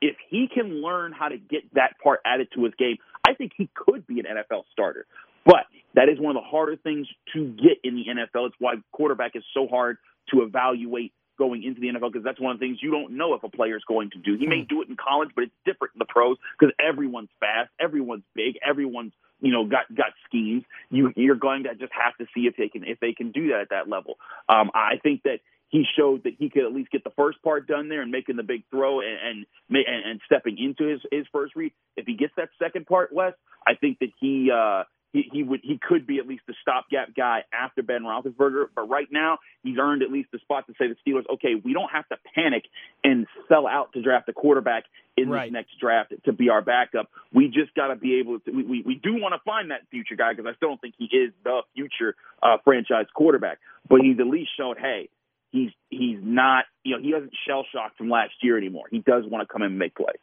if 0.00 0.16
he 0.28 0.48
can 0.52 0.82
learn 0.82 1.12
how 1.12 1.28
to 1.28 1.38
get 1.38 1.62
that 1.74 1.94
part 2.02 2.20
added 2.24 2.48
to 2.54 2.64
his 2.64 2.74
game, 2.78 2.96
I 3.26 3.34
think 3.34 3.52
he 3.56 3.68
could 3.74 4.06
be 4.06 4.20
an 4.20 4.26
NFL 4.26 4.64
starter. 4.72 5.06
But 5.44 5.66
that 5.94 6.08
is 6.08 6.18
one 6.18 6.36
of 6.36 6.42
the 6.42 6.48
harder 6.48 6.76
things 6.76 7.06
to 7.34 7.46
get 7.46 7.78
in 7.82 7.96
the 7.96 8.04
NFL. 8.06 8.48
It's 8.48 8.56
why 8.58 8.74
quarterback 8.92 9.32
is 9.34 9.44
so 9.54 9.66
hard 9.66 9.98
to 10.30 10.42
evaluate 10.42 11.12
going 11.38 11.62
into 11.62 11.80
the 11.80 11.88
NFL 11.88 12.12
because 12.12 12.24
that's 12.24 12.40
one 12.40 12.52
of 12.52 12.60
the 12.60 12.66
things 12.66 12.78
you 12.82 12.90
don't 12.90 13.16
know 13.16 13.34
if 13.34 13.42
a 13.42 13.48
player 13.48 13.76
is 13.76 13.84
going 13.86 14.10
to 14.10 14.18
do. 14.18 14.36
He 14.38 14.46
may 14.46 14.60
hmm. 14.60 14.68
do 14.68 14.82
it 14.82 14.88
in 14.88 14.96
college, 14.96 15.30
but 15.34 15.44
it's 15.44 15.54
different 15.64 15.94
in 15.94 15.98
the 16.00 16.06
pros 16.08 16.36
because 16.58 16.74
everyone's 16.78 17.30
fast, 17.40 17.70
everyone's 17.80 18.24
big, 18.34 18.58
everyone's 18.66 19.12
you 19.40 19.52
know 19.52 19.64
got 19.66 19.86
got 19.94 20.12
schemes. 20.26 20.64
You 20.90 21.12
you're 21.16 21.36
going 21.36 21.64
to 21.64 21.74
just 21.74 21.92
have 21.92 22.16
to 22.18 22.26
see 22.34 22.46
if 22.46 22.56
they 22.56 22.68
can 22.68 22.84
if 22.84 23.00
they 23.00 23.12
can 23.12 23.30
do 23.30 23.48
that 23.48 23.60
at 23.62 23.70
that 23.70 23.88
level. 23.88 24.16
Um, 24.48 24.70
I 24.74 24.98
think 25.02 25.22
that 25.22 25.40
he 25.68 25.84
showed 25.98 26.24
that 26.24 26.32
he 26.38 26.48
could 26.48 26.64
at 26.64 26.72
least 26.72 26.90
get 26.90 27.04
the 27.04 27.12
first 27.16 27.42
part 27.42 27.66
done 27.66 27.88
there 27.88 28.00
and 28.00 28.10
making 28.10 28.36
the 28.36 28.42
big 28.42 28.64
throw 28.70 29.00
and 29.00 29.46
and, 29.70 29.86
and 29.86 30.20
stepping 30.24 30.56
into 30.58 30.90
his 30.90 31.00
his 31.12 31.26
first 31.32 31.54
read. 31.54 31.72
If 31.96 32.06
he 32.06 32.14
gets 32.14 32.32
that 32.36 32.48
second 32.58 32.86
part, 32.86 33.12
Wes, 33.12 33.34
I 33.66 33.74
think 33.74 33.98
that 34.00 34.10
he 34.18 34.50
uh, 34.50 34.84
he, 35.18 35.38
he 35.38 35.42
would 35.42 35.60
he 35.62 35.78
could 35.80 36.06
be 36.06 36.18
at 36.18 36.26
least 36.26 36.42
the 36.46 36.54
stopgap 36.62 37.14
guy 37.14 37.44
after 37.52 37.82
Ben 37.82 38.02
Roethlisberger. 38.02 38.66
But 38.74 38.88
right 38.88 39.08
now, 39.10 39.38
he's 39.62 39.76
earned 39.78 40.02
at 40.02 40.10
least 40.10 40.30
the 40.32 40.38
spot 40.38 40.66
to 40.66 40.74
say 40.78 40.86
the 40.88 40.96
Steelers, 41.04 41.24
okay, 41.34 41.54
we 41.62 41.72
don't 41.72 41.90
have 41.90 42.08
to 42.08 42.16
panic 42.34 42.64
and 43.02 43.26
sell 43.48 43.66
out 43.66 43.92
to 43.94 44.02
draft 44.02 44.28
a 44.28 44.32
quarterback 44.32 44.84
in 45.16 45.28
right. 45.28 45.46
this 45.46 45.52
next 45.52 45.80
draft 45.80 46.14
to 46.24 46.32
be 46.32 46.48
our 46.48 46.62
backup. 46.62 47.10
We 47.32 47.48
just 47.48 47.74
got 47.74 47.88
to 47.88 47.96
be 47.96 48.20
able 48.20 48.38
to. 48.40 48.50
We, 48.50 48.62
we, 48.62 48.82
we 48.86 48.94
do 48.94 49.14
want 49.14 49.34
to 49.34 49.40
find 49.44 49.70
that 49.70 49.80
future 49.90 50.14
guy 50.16 50.32
because 50.32 50.46
I 50.48 50.54
still 50.56 50.70
don't 50.70 50.80
think 50.80 50.94
he 50.98 51.06
is 51.06 51.32
the 51.42 51.62
future 51.74 52.14
uh, 52.42 52.58
franchise 52.64 53.06
quarterback. 53.14 53.58
But 53.88 54.00
he's 54.02 54.20
at 54.20 54.26
least 54.26 54.50
shown, 54.56 54.76
hey, 54.78 55.08
he's 55.50 55.70
he's 55.90 56.18
not 56.22 56.64
you 56.84 56.96
know 56.96 57.02
he 57.02 57.10
doesn't 57.10 57.32
shell 57.46 57.64
shock 57.72 57.96
from 57.96 58.08
last 58.08 58.34
year 58.42 58.56
anymore. 58.56 58.86
He 58.90 58.98
does 58.98 59.24
want 59.26 59.46
to 59.46 59.52
come 59.52 59.62
in 59.62 59.70
and 59.70 59.78
make 59.78 59.96
plays. 59.96 60.20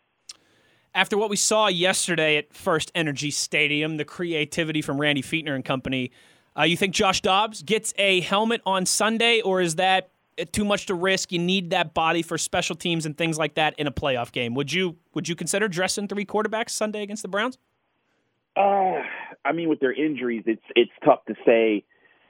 After 0.95 1.17
what 1.17 1.29
we 1.29 1.35
saw 1.35 1.67
yesterday 1.67 2.37
at 2.37 2.53
FirstEnergy 2.53 3.33
Stadium, 3.33 3.97
the 3.97 4.05
creativity 4.05 4.81
from 4.81 4.99
Randy 4.99 5.21
Fichtner 5.21 5.53
and 5.53 5.63
company, 5.63 6.11
uh, 6.57 6.63
you 6.63 6.77
think 6.77 6.93
Josh 6.93 7.19
Dobbs 7.19 7.61
gets 7.63 7.93
a 7.97 8.21
helmet 8.21 8.61
on 8.65 8.85
Sunday, 8.85 9.41
or 9.41 9.59
is 9.59 9.75
that 9.75 10.11
too 10.53 10.63
much 10.63 10.85
to 10.85 10.95
risk? 10.95 11.33
You 11.33 11.39
need 11.39 11.71
that 11.71 11.93
body 11.93 12.21
for 12.21 12.37
special 12.37 12.77
teams 12.77 13.05
and 13.05 13.17
things 13.17 13.37
like 13.37 13.55
that 13.55 13.77
in 13.77 13.87
a 13.87 13.91
playoff 13.91 14.31
game. 14.31 14.53
Would 14.55 14.71
you 14.71 14.95
would 15.13 15.27
you 15.27 15.35
consider 15.35 15.67
dressing 15.67 16.07
three 16.07 16.25
quarterbacks 16.25 16.69
Sunday 16.69 17.03
against 17.03 17.23
the 17.23 17.27
Browns? 17.27 17.57
Uh, 18.55 19.01
I 19.43 19.51
mean, 19.53 19.67
with 19.67 19.81
their 19.81 19.91
injuries, 19.91 20.43
it's 20.45 20.63
it's 20.77 20.91
tough 21.03 21.25
to 21.25 21.35
say 21.45 21.83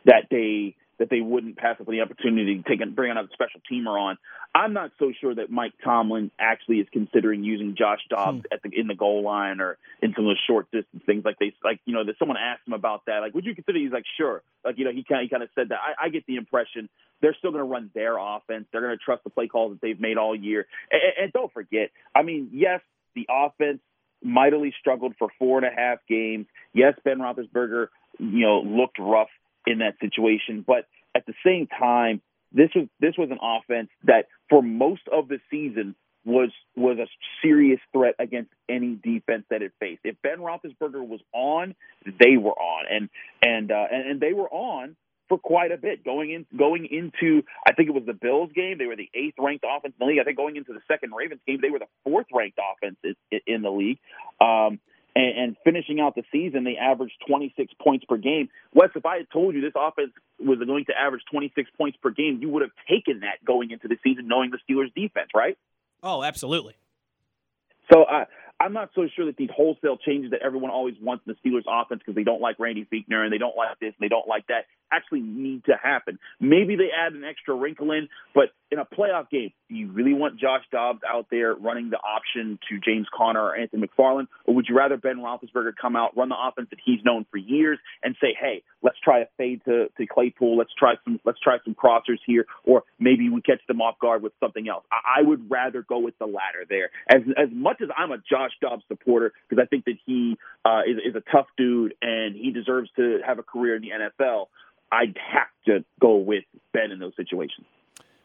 that 0.05 0.23
they 0.31 0.75
that 0.97 1.09
they 1.09 1.19
wouldn't 1.19 1.57
pass 1.57 1.75
up 1.79 1.87
the 1.87 2.01
opportunity 2.01 2.57
to 2.57 2.63
take 2.69 2.81
and 2.81 2.95
bring 2.95 3.11
another 3.11 3.29
special 3.33 3.59
teamer 3.71 3.99
on. 3.99 4.17
I'm 4.53 4.73
not 4.73 4.91
so 4.99 5.11
sure 5.19 5.35
that 5.35 5.49
Mike 5.49 5.73
Tomlin 5.83 6.31
actually 6.39 6.77
is 6.77 6.87
considering 6.91 7.43
using 7.43 7.75
Josh 7.77 7.99
Dobbs 8.09 8.45
hmm. 8.49 8.53
at 8.53 8.61
the 8.63 8.69
in 8.73 8.87
the 8.87 8.95
goal 8.95 9.23
line 9.23 9.59
or 9.59 9.77
in 10.01 10.13
some 10.15 10.25
of 10.25 10.35
the 10.35 10.39
short 10.47 10.71
distance 10.71 11.03
things 11.05 11.25
like 11.25 11.37
they 11.39 11.53
like 11.63 11.81
you 11.85 11.93
know 11.93 12.05
that 12.05 12.17
someone 12.17 12.37
asked 12.37 12.65
him 12.65 12.73
about 12.73 13.05
that 13.07 13.19
like 13.19 13.33
would 13.33 13.45
you 13.45 13.53
consider 13.53 13.77
he's 13.77 13.91
like 13.91 14.05
sure. 14.17 14.41
Like 14.63 14.77
you 14.77 14.85
know 14.85 14.91
he 14.91 15.03
kind 15.03 15.21
of 15.21 15.23
he 15.23 15.29
kind 15.29 15.43
of 15.43 15.49
said 15.55 15.69
that. 15.69 15.79
I, 15.79 16.05
I 16.05 16.09
get 16.09 16.25
the 16.25 16.37
impression 16.37 16.89
they're 17.21 17.35
still 17.37 17.51
going 17.51 17.63
to 17.63 17.69
run 17.69 17.89
their 17.93 18.17
offense. 18.17 18.65
They're 18.71 18.81
going 18.81 18.97
to 18.97 19.03
trust 19.03 19.23
the 19.23 19.29
play 19.29 19.47
calls 19.47 19.71
that 19.73 19.81
they've 19.81 19.99
made 19.99 20.17
all 20.17 20.35
year. 20.35 20.67
And, 20.91 21.01
and 21.23 21.33
don't 21.33 21.51
forget 21.51 21.91
I 22.15 22.23
mean 22.23 22.49
yes 22.53 22.79
the 23.15 23.27
offense 23.29 23.79
mightily 24.23 24.73
struggled 24.79 25.13
for 25.19 25.27
four 25.37 25.57
and 25.57 25.67
a 25.67 25.75
half 25.75 25.99
games. 26.07 26.45
Yes 26.73 26.93
Ben 27.03 27.19
Roethlisberger 27.19 27.87
you 28.19 28.45
know 28.45 28.61
looked 28.61 28.99
rough 28.99 29.29
in 29.65 29.79
that 29.79 29.95
situation. 29.99 30.63
But 30.65 30.87
at 31.15 31.25
the 31.25 31.33
same 31.45 31.67
time, 31.67 32.21
this 32.51 32.69
was 32.75 32.87
this 32.99 33.15
was 33.17 33.29
an 33.31 33.39
offense 33.41 33.89
that 34.05 34.27
for 34.49 34.61
most 34.61 35.01
of 35.11 35.27
the 35.27 35.39
season 35.51 35.95
was 36.25 36.49
was 36.75 36.97
a 36.97 37.07
serious 37.41 37.79
threat 37.93 38.15
against 38.19 38.51
any 38.67 38.95
defense 38.95 39.45
that 39.49 39.61
it 39.61 39.73
faced. 39.79 40.01
If 40.03 40.15
Ben 40.21 40.39
Roethlisberger 40.39 41.05
was 41.05 41.21
on, 41.33 41.75
they 42.05 42.37
were 42.37 42.53
on, 42.53 42.85
and 42.89 43.09
and 43.41 43.71
uh, 43.71 43.85
and, 43.91 44.09
and 44.11 44.19
they 44.19 44.33
were 44.33 44.49
on 44.49 44.95
for 45.27 45.37
quite 45.37 45.71
a 45.71 45.77
bit 45.77 46.03
going 46.03 46.31
in 46.31 46.45
going 46.57 46.87
into 46.89 47.43
I 47.67 47.73
think 47.73 47.89
it 47.89 47.93
was 47.93 48.05
the 48.05 48.13
Bills 48.13 48.51
game. 48.55 48.77
They 48.77 48.85
were 48.85 48.95
the 48.95 49.09
eighth 49.13 49.35
ranked 49.37 49.65
offense 49.67 49.93
in 49.99 50.05
the 50.05 50.11
league. 50.11 50.19
I 50.19 50.23
think 50.23 50.37
going 50.37 50.55
into 50.55 50.73
the 50.73 50.81
second 50.87 51.13
Ravens 51.13 51.41
game, 51.47 51.59
they 51.61 51.69
were 51.69 51.79
the 51.79 51.87
fourth 52.03 52.27
ranked 52.33 52.59
offense 52.59 52.97
in, 53.03 53.39
in 53.45 53.61
the 53.61 53.71
league. 53.71 53.99
Um, 54.41 54.79
and, 55.15 55.37
and 55.37 55.57
finishing 55.63 55.99
out 55.99 56.15
the 56.15 56.23
season, 56.31 56.63
they 56.63 56.77
averaged 56.77 57.15
26 57.27 57.73
points 57.81 58.05
per 58.05 58.17
game. 58.17 58.49
Wes, 58.73 58.89
if 58.95 59.05
I 59.05 59.17
had 59.17 59.27
told 59.31 59.55
you 59.55 59.61
this 59.61 59.73
offense 59.75 60.11
was 60.39 60.59
going 60.59 60.85
to 60.85 60.93
average 60.97 61.23
26 61.31 61.69
points 61.77 61.97
per 62.01 62.09
game, 62.09 62.39
you 62.41 62.49
would 62.49 62.61
have 62.61 62.71
taken 62.89 63.21
that 63.21 63.43
going 63.45 63.71
into 63.71 63.87
the 63.87 63.97
season, 64.03 64.27
knowing 64.27 64.51
the 64.51 64.59
Steelers' 64.69 64.93
defense, 64.93 65.29
right? 65.33 65.57
Oh, 66.03 66.21
absolutely. 66.21 66.75
So 67.91 68.05
I, 68.05 68.25
I'm 68.59 68.73
not 68.73 68.89
so 68.95 69.07
sure 69.15 69.25
that 69.25 69.37
these 69.37 69.49
wholesale 69.53 69.97
changes 69.97 70.31
that 70.31 70.41
everyone 70.43 70.71
always 70.71 70.95
wants 71.01 71.25
in 71.27 71.35
the 71.35 71.49
Steelers 71.49 71.63
offense 71.67 71.99
because 71.99 72.15
they 72.15 72.23
don't 72.23 72.41
like 72.41 72.57
Randy 72.59 72.87
Fichtner 72.91 73.23
and 73.23 73.33
they 73.33 73.37
don't 73.37 73.55
like 73.55 73.79
this 73.79 73.93
and 73.99 73.99
they 73.99 74.09
don't 74.09 74.27
like 74.27 74.47
that 74.47 74.65
actually 74.91 75.21
need 75.21 75.65
to 75.65 75.73
happen. 75.81 76.19
Maybe 76.39 76.75
they 76.75 76.89
add 76.95 77.13
an 77.13 77.23
extra 77.23 77.55
wrinkle 77.55 77.91
in, 77.91 78.07
but 78.33 78.49
in 78.71 78.79
a 78.79 78.85
playoff 78.85 79.29
game, 79.29 79.51
do 79.69 79.75
you 79.75 79.91
really 79.91 80.13
want 80.13 80.39
Josh 80.39 80.63
Dobbs 80.71 81.01
out 81.07 81.27
there 81.31 81.53
running 81.55 81.89
the 81.89 81.97
option 81.97 82.59
to 82.69 82.79
James 82.79 83.07
Conner 83.15 83.41
or 83.41 83.55
Anthony 83.55 83.87
McFarland, 83.87 84.27
or 84.45 84.55
would 84.55 84.65
you 84.67 84.75
rather 84.75 84.97
Ben 84.97 85.17
Roethlisberger 85.17 85.73
come 85.79 85.95
out, 85.95 86.15
run 86.17 86.29
the 86.29 86.35
offense 86.35 86.67
that 86.71 86.79
he's 86.83 86.99
known 87.03 87.25
for 87.31 87.37
years, 87.37 87.79
and 88.03 88.15
say, 88.19 88.35
"Hey, 88.39 88.63
let's 88.81 88.97
try 89.03 89.19
a 89.19 89.25
fade 89.37 89.61
to, 89.65 89.87
to 89.97 90.07
Claypool, 90.07 90.57
let's 90.57 90.73
try 90.77 90.95
some 91.03 91.19
let's 91.25 91.39
try 91.39 91.57
some 91.63 91.75
crossers 91.75 92.19
here, 92.25 92.45
or 92.63 92.83
maybe 92.99 93.29
we 93.29 93.41
catch 93.41 93.61
them 93.67 93.81
off 93.81 93.99
guard 93.99 94.21
with 94.21 94.33
something 94.39 94.67
else." 94.67 94.83
I, 94.91 95.19
I 95.19 95.21
would 95.23 95.49
rather 95.49 95.83
go 95.83 95.99
with 95.99 96.17
the 96.19 96.25
latter 96.25 96.65
there. 96.67 96.89
As 97.09 97.21
as 97.37 97.49
much 97.51 97.81
as 97.81 97.89
I'm 97.95 98.11
a 98.11 98.17
Josh 98.17 98.44
Dobbs 98.61 98.83
supporter 98.87 99.33
because 99.47 99.61
I 99.61 99.67
think 99.67 99.85
that 99.85 99.95
he 100.05 100.37
uh, 100.63 100.81
is, 100.87 100.97
is 101.05 101.15
a 101.15 101.23
tough 101.31 101.47
dude 101.57 101.95
and 102.01 102.35
he 102.35 102.51
deserves 102.51 102.89
to 102.97 103.19
have 103.25 103.39
a 103.39 103.43
career 103.43 103.75
in 103.75 103.81
the 103.81 103.89
NFL. 103.89 104.47
I'd 104.91 105.17
have 105.17 105.47
to 105.65 105.83
go 105.99 106.17
with 106.17 106.43
Ben 106.73 106.91
in 106.91 106.99
those 106.99 107.13
situations. 107.15 107.65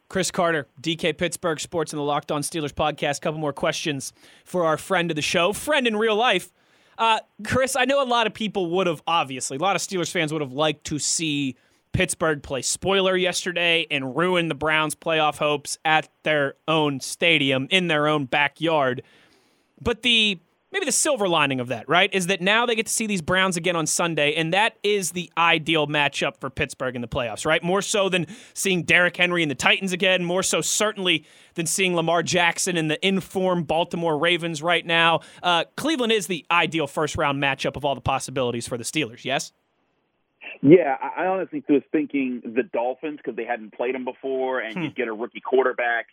Chris 0.08 0.30
Carter, 0.30 0.66
DK 0.82 1.16
Pittsburgh 1.16 1.60
Sports 1.60 1.92
and 1.92 1.98
the 2.00 2.04
Locked 2.04 2.32
On 2.32 2.42
Steelers 2.42 2.72
podcast. 2.72 3.20
Couple 3.20 3.38
more 3.38 3.52
questions 3.52 4.12
for 4.44 4.64
our 4.66 4.76
friend 4.76 5.10
of 5.10 5.14
the 5.14 5.22
show, 5.22 5.52
friend 5.52 5.86
in 5.86 5.96
real 5.96 6.16
life. 6.16 6.52
Uh, 6.98 7.20
Chris, 7.46 7.76
I 7.76 7.84
know 7.84 8.02
a 8.02 8.04
lot 8.04 8.26
of 8.26 8.34
people 8.34 8.70
would 8.72 8.86
have, 8.86 9.02
obviously, 9.06 9.56
a 9.56 9.60
lot 9.60 9.76
of 9.76 9.82
Steelers 9.82 10.10
fans 10.10 10.32
would 10.32 10.42
have 10.42 10.52
liked 10.52 10.84
to 10.86 10.98
see 10.98 11.56
Pittsburgh 11.92 12.42
play 12.42 12.62
spoiler 12.62 13.16
yesterday 13.16 13.86
and 13.90 14.16
ruin 14.16 14.48
the 14.48 14.54
Browns' 14.54 14.94
playoff 14.94 15.38
hopes 15.38 15.78
at 15.84 16.08
their 16.24 16.54
own 16.68 17.00
stadium, 17.00 17.68
in 17.70 17.88
their 17.88 18.06
own 18.06 18.26
backyard. 18.26 19.02
But 19.80 20.02
the 20.02 20.40
maybe 20.72 20.84
the 20.84 20.92
silver 20.92 21.28
lining 21.28 21.60
of 21.60 21.68
that, 21.68 21.88
right, 21.88 22.12
is 22.12 22.28
that 22.28 22.40
now 22.40 22.66
they 22.66 22.74
get 22.74 22.86
to 22.86 22.92
see 22.92 23.06
these 23.06 23.22
Browns 23.22 23.56
again 23.56 23.76
on 23.76 23.86
Sunday, 23.86 24.34
and 24.34 24.52
that 24.52 24.76
is 24.82 25.12
the 25.12 25.30
ideal 25.36 25.86
matchup 25.86 26.36
for 26.38 26.50
Pittsburgh 26.50 26.94
in 26.94 27.02
the 27.02 27.08
playoffs, 27.08 27.44
right? 27.44 27.62
More 27.62 27.82
so 27.82 28.08
than 28.08 28.26
seeing 28.54 28.82
Derrick 28.82 29.16
Henry 29.16 29.42
and 29.42 29.50
the 29.50 29.56
Titans 29.56 29.92
again, 29.92 30.24
more 30.24 30.42
so 30.42 30.60
certainly 30.60 31.24
than 31.54 31.66
seeing 31.66 31.94
Lamar 31.94 32.22
Jackson 32.22 32.76
and 32.76 32.90
the 32.90 33.04
informed 33.06 33.66
Baltimore 33.66 34.16
Ravens 34.16 34.62
right 34.62 34.86
now. 34.86 35.20
Uh, 35.42 35.64
Cleveland 35.76 36.12
is 36.12 36.26
the 36.26 36.46
ideal 36.50 36.86
first 36.86 37.16
round 37.16 37.42
matchup 37.42 37.76
of 37.76 37.84
all 37.84 37.94
the 37.94 38.00
possibilities 38.00 38.68
for 38.68 38.78
the 38.78 38.84
Steelers, 38.84 39.24
yes? 39.24 39.52
Yeah, 40.62 40.96
I 41.00 41.26
honestly 41.26 41.62
was 41.68 41.82
thinking 41.92 42.42
the 42.44 42.62
Dolphins 42.62 43.18
because 43.18 43.36
they 43.36 43.44
hadn't 43.44 43.74
played 43.74 43.94
them 43.94 44.04
before, 44.04 44.60
and 44.60 44.74
hmm. 44.74 44.82
you'd 44.82 44.96
get 44.96 45.08
a 45.08 45.12
rookie 45.12 45.40
quarterback, 45.40 46.06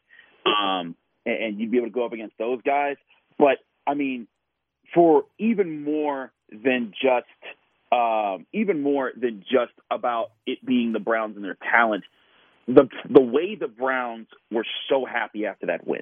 um, 0.45 0.95
and, 1.25 1.43
and 1.43 1.59
you'd 1.59 1.71
be 1.71 1.77
able 1.77 1.88
to 1.88 1.93
go 1.93 2.05
up 2.05 2.13
against 2.13 2.38
those 2.38 2.62
guys. 2.62 2.97
But 3.38 3.58
I 3.86 3.94
mean, 3.94 4.27
for 4.94 5.25
even 5.38 5.84
more 5.84 6.32
than 6.51 6.94
just 7.01 7.25
um, 7.91 8.46
even 8.53 8.82
more 8.82 9.12
than 9.15 9.44
just 9.50 9.74
about 9.89 10.32
it 10.46 10.65
being 10.65 10.91
the 10.91 11.00
Browns 11.00 11.36
and 11.36 11.46
their 11.46 11.58
talent. 11.72 12.03
the 12.67 12.89
the 13.10 13.22
way 13.22 13.56
the 13.56 13.67
Browns 13.67 14.27
were 14.51 14.65
so 14.89 15.06
happy 15.06 15.46
after 15.46 15.67
that 15.67 15.88
win. 15.88 16.01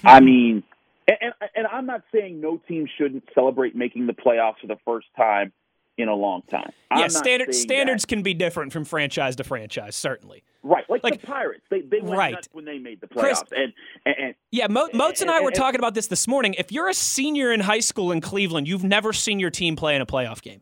I 0.04 0.20
mean, 0.20 0.62
and, 1.06 1.34
and 1.54 1.66
I'm 1.66 1.86
not 1.86 2.02
saying 2.12 2.40
no 2.40 2.60
team 2.68 2.88
shouldn't 2.98 3.24
celebrate 3.34 3.76
making 3.76 4.06
the 4.06 4.14
playoffs 4.14 4.60
for 4.60 4.68
the 4.68 4.78
first 4.84 5.08
time 5.16 5.52
in 5.98 6.08
a 6.08 6.14
long 6.14 6.42
time. 6.42 6.72
Yeah, 6.96 7.08
standard, 7.08 7.54
standards 7.54 8.02
that. 8.02 8.08
can 8.08 8.22
be 8.22 8.34
different 8.34 8.72
from 8.72 8.84
franchise 8.84 9.36
to 9.36 9.44
franchise, 9.44 9.94
certainly. 9.94 10.42
Right, 10.62 10.84
like, 10.88 11.02
like 11.02 11.20
the 11.20 11.26
Pirates, 11.26 11.64
they 11.70 11.80
they 11.80 12.00
went 12.00 12.16
right. 12.16 12.34
nuts 12.34 12.48
when 12.52 12.64
they 12.64 12.78
made 12.78 13.00
the 13.00 13.08
playoffs, 13.08 13.20
Chris, 13.20 13.42
and, 13.50 13.72
and, 14.06 14.14
and 14.18 14.34
yeah, 14.50 14.68
Mo, 14.68 14.88
Moats 14.94 15.20
and, 15.20 15.28
and, 15.28 15.38
I 15.38 15.42
were 15.42 15.50
talking 15.50 15.80
about 15.80 15.94
this 15.94 16.06
this 16.06 16.28
morning. 16.28 16.54
If 16.56 16.70
you're 16.70 16.88
a 16.88 16.94
senior 16.94 17.52
in 17.52 17.60
high 17.60 17.80
school 17.80 18.12
in 18.12 18.20
Cleveland, 18.20 18.68
you've 18.68 18.84
never 18.84 19.12
seen 19.12 19.40
your 19.40 19.50
team 19.50 19.74
play 19.74 19.96
in 19.96 20.02
a 20.02 20.06
playoff 20.06 20.40
game. 20.40 20.60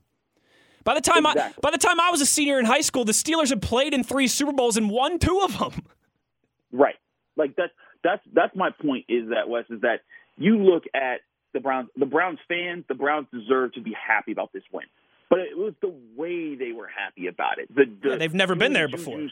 By 0.84 0.94
the 0.94 1.02
time 1.02 1.26
exactly. 1.26 1.42
I 1.42 1.60
by 1.60 1.70
the 1.70 1.78
time 1.78 2.00
I 2.00 2.10
was 2.10 2.22
a 2.22 2.26
senior 2.26 2.58
in 2.58 2.64
high 2.64 2.80
school, 2.80 3.04
the 3.04 3.12
Steelers 3.12 3.50
had 3.50 3.60
played 3.60 3.92
in 3.92 4.02
three 4.02 4.26
Super 4.26 4.52
Bowls 4.52 4.78
and 4.78 4.88
won 4.90 5.18
two 5.18 5.40
of 5.44 5.58
them. 5.58 5.84
Right, 6.72 6.96
like 7.36 7.54
that's 7.56 7.72
that's 8.02 8.22
that's 8.32 8.56
my 8.56 8.70
point. 8.70 9.04
Is 9.08 9.28
that 9.28 9.48
Wes 9.48 9.64
is 9.68 9.82
that 9.82 10.00
you 10.38 10.56
look 10.56 10.84
at 10.94 11.20
the 11.52 11.60
Browns, 11.60 11.90
the 11.94 12.06
Browns 12.06 12.38
fans, 12.48 12.84
the 12.88 12.94
Browns 12.94 13.26
deserve 13.32 13.74
to 13.74 13.82
be 13.82 13.92
happy 13.92 14.32
about 14.32 14.52
this 14.54 14.62
win 14.72 14.86
but 15.30 15.38
it 15.38 15.56
was 15.56 15.72
the 15.80 15.94
way 16.16 16.56
they 16.56 16.72
were 16.72 16.88
happy 16.88 17.28
about 17.28 17.58
it. 17.58 17.74
The, 17.74 17.84
the 18.02 18.10
yeah, 18.10 18.16
they've 18.16 18.34
never 18.34 18.54
been 18.54 18.72
there 18.72 18.88
before. 18.88 19.28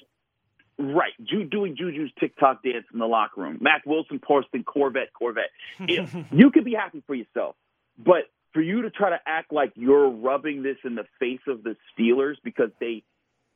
Right, 0.80 1.12
Ju- 1.24 1.44
doing 1.44 1.76
Juju's 1.76 2.12
TikTok 2.20 2.62
dance 2.62 2.86
in 2.92 3.00
the 3.00 3.06
locker 3.06 3.40
room. 3.40 3.58
Mack 3.60 3.84
Wilson 3.84 4.20
posting 4.24 4.62
Corvette, 4.62 5.12
Corvette. 5.12 5.50
you 5.80 6.50
could 6.52 6.64
be 6.64 6.74
happy 6.74 7.02
for 7.04 7.16
yourself, 7.16 7.56
but 7.98 8.30
for 8.52 8.62
you 8.62 8.82
to 8.82 8.90
try 8.90 9.10
to 9.10 9.18
act 9.26 9.52
like 9.52 9.72
you're 9.74 10.08
rubbing 10.08 10.62
this 10.62 10.76
in 10.84 10.94
the 10.94 11.04
face 11.18 11.40
of 11.48 11.64
the 11.64 11.76
Steelers 11.92 12.36
because 12.44 12.70
they 12.80 13.02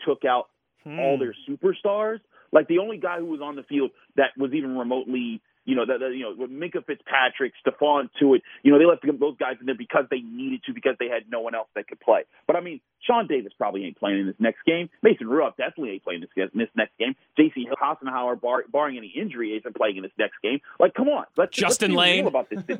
took 0.04 0.24
out 0.24 0.48
hmm. 0.82 0.98
all 0.98 1.16
their 1.16 1.34
superstars, 1.48 2.18
like 2.50 2.66
the 2.66 2.78
only 2.78 2.98
guy 2.98 3.18
who 3.18 3.26
was 3.26 3.40
on 3.40 3.54
the 3.54 3.62
field 3.62 3.92
that 4.16 4.30
was 4.36 4.52
even 4.52 4.76
remotely 4.76 5.40
you 5.64 5.76
know, 5.76 5.86
the, 5.86 5.98
the, 5.98 6.08
you 6.08 6.22
know, 6.22 6.46
Minkah 6.46 6.84
Fitzpatrick, 6.84 7.52
Stephon 7.64 8.08
Tuitt, 8.20 8.42
you 8.62 8.72
know, 8.72 8.78
they 8.78 8.86
left 8.86 9.02
those 9.20 9.36
guys 9.36 9.56
in 9.60 9.66
there 9.66 9.76
because 9.76 10.04
they 10.10 10.20
needed 10.20 10.62
to, 10.66 10.72
because 10.72 10.96
they 10.98 11.06
had 11.06 11.30
no 11.30 11.40
one 11.40 11.54
else 11.54 11.68
that 11.74 11.86
could 11.86 12.00
play. 12.00 12.24
But 12.46 12.56
I 12.56 12.60
mean, 12.60 12.80
Sean 13.06 13.26
Davis 13.26 13.52
probably 13.56 13.84
ain't 13.84 13.98
playing 13.98 14.20
in 14.20 14.26
this 14.26 14.36
next 14.38 14.64
game. 14.64 14.90
Mason 15.02 15.28
Rudolph 15.28 15.56
definitely 15.56 15.92
ain't 15.92 16.04
playing 16.04 16.20
this, 16.20 16.48
this 16.54 16.68
next 16.74 16.96
game. 16.98 17.14
J.C. 17.36 17.68
Hassenauer, 17.80 18.40
bar, 18.40 18.64
barring 18.70 18.96
any 18.96 19.12
injury, 19.14 19.50
isn't 19.50 19.76
playing 19.76 19.96
in 19.96 20.02
this 20.02 20.12
next 20.18 20.36
game. 20.42 20.60
Like, 20.78 20.94
come 20.94 21.08
on, 21.08 21.24
let's 21.36 21.56
Justin 21.56 21.92
let's 21.92 21.98
Layne 21.98 22.26
about 22.26 22.48
this. 22.50 22.60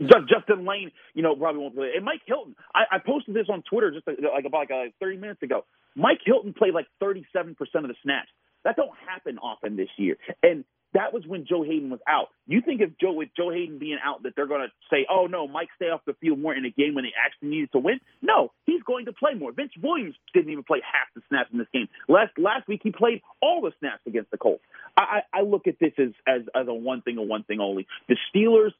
Justin 0.00 0.64
Layne, 0.64 0.90
you 1.14 1.22
know, 1.22 1.36
probably 1.36 1.60
won't 1.60 1.74
play. 1.74 1.92
And 1.94 2.04
Mike 2.04 2.22
Hilton, 2.26 2.56
I, 2.74 2.96
I 2.96 2.98
posted 2.98 3.34
this 3.34 3.46
on 3.50 3.62
Twitter 3.62 3.90
just 3.90 4.06
like 4.06 4.44
about 4.44 4.58
like 4.58 4.70
uh, 4.70 4.90
30 5.00 5.18
minutes 5.18 5.42
ago. 5.42 5.64
Mike 5.94 6.20
Hilton 6.24 6.54
played 6.54 6.74
like 6.74 6.86
37% 7.02 7.54
of 7.60 7.88
the 7.88 7.94
snaps. 8.02 8.28
That 8.64 8.76
don't 8.76 8.96
happen 9.06 9.38
often 9.38 9.76
this 9.76 9.90
year. 9.98 10.16
And 10.42 10.64
that 10.94 11.12
was 11.12 11.26
when 11.26 11.44
Joe 11.44 11.62
Haden 11.62 11.90
was 11.90 12.00
out. 12.08 12.28
You 12.46 12.60
think 12.60 12.80
if 12.80 12.90
Joe 13.00 13.12
with 13.12 13.28
Joe 13.36 13.50
Haden 13.50 13.78
being 13.78 13.98
out 14.02 14.22
that 14.22 14.34
they're 14.36 14.46
going 14.46 14.62
to 14.62 14.72
say, 14.90 15.06
"Oh 15.10 15.26
no, 15.26 15.46
Mike 15.46 15.68
stay 15.76 15.86
off 15.86 16.00
the 16.06 16.14
field 16.14 16.38
more 16.38 16.54
in 16.54 16.64
a 16.64 16.70
game 16.70 16.94
when 16.94 17.04
they 17.04 17.12
actually 17.18 17.48
needed 17.48 17.72
to 17.72 17.78
win"? 17.78 18.00
No, 18.22 18.52
he's 18.64 18.82
going 18.82 19.06
to 19.06 19.12
play 19.12 19.34
more. 19.34 19.52
Vince 19.52 19.72
Williams 19.82 20.14
didn't 20.32 20.50
even 20.50 20.64
play 20.64 20.80
half 20.80 21.08
the 21.14 21.22
snaps 21.28 21.50
in 21.52 21.58
this 21.58 21.68
game. 21.72 21.88
Last 22.08 22.38
last 22.38 22.68
week 22.68 22.80
he 22.82 22.92
played 22.92 23.22
all 23.42 23.60
the 23.60 23.72
snaps 23.80 24.02
against 24.06 24.30
the 24.30 24.38
Colts. 24.38 24.62
I, 24.96 25.22
I, 25.32 25.40
I 25.40 25.42
look 25.42 25.66
at 25.66 25.78
this 25.80 25.92
as, 25.98 26.10
as 26.26 26.42
as 26.54 26.68
a 26.68 26.74
one 26.74 27.02
thing, 27.02 27.18
a 27.18 27.22
one 27.22 27.42
thing 27.42 27.60
only. 27.60 27.86
The 28.08 28.16
Steelers, 28.32 28.72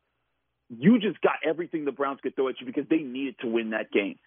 you 0.70 1.00
just 1.00 1.20
got 1.20 1.34
everything 1.44 1.84
the 1.84 1.92
Browns 1.92 2.20
could 2.22 2.36
throw 2.36 2.48
at 2.48 2.60
you 2.60 2.66
because 2.66 2.88
they 2.88 2.98
needed 2.98 3.36
to 3.40 3.48
win 3.48 3.70
that 3.70 3.90
game, 3.90 4.18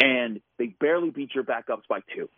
and 0.00 0.40
they 0.58 0.66
barely 0.66 1.10
beat 1.10 1.34
your 1.34 1.44
backups 1.44 1.86
by 1.88 2.00
two. 2.14 2.28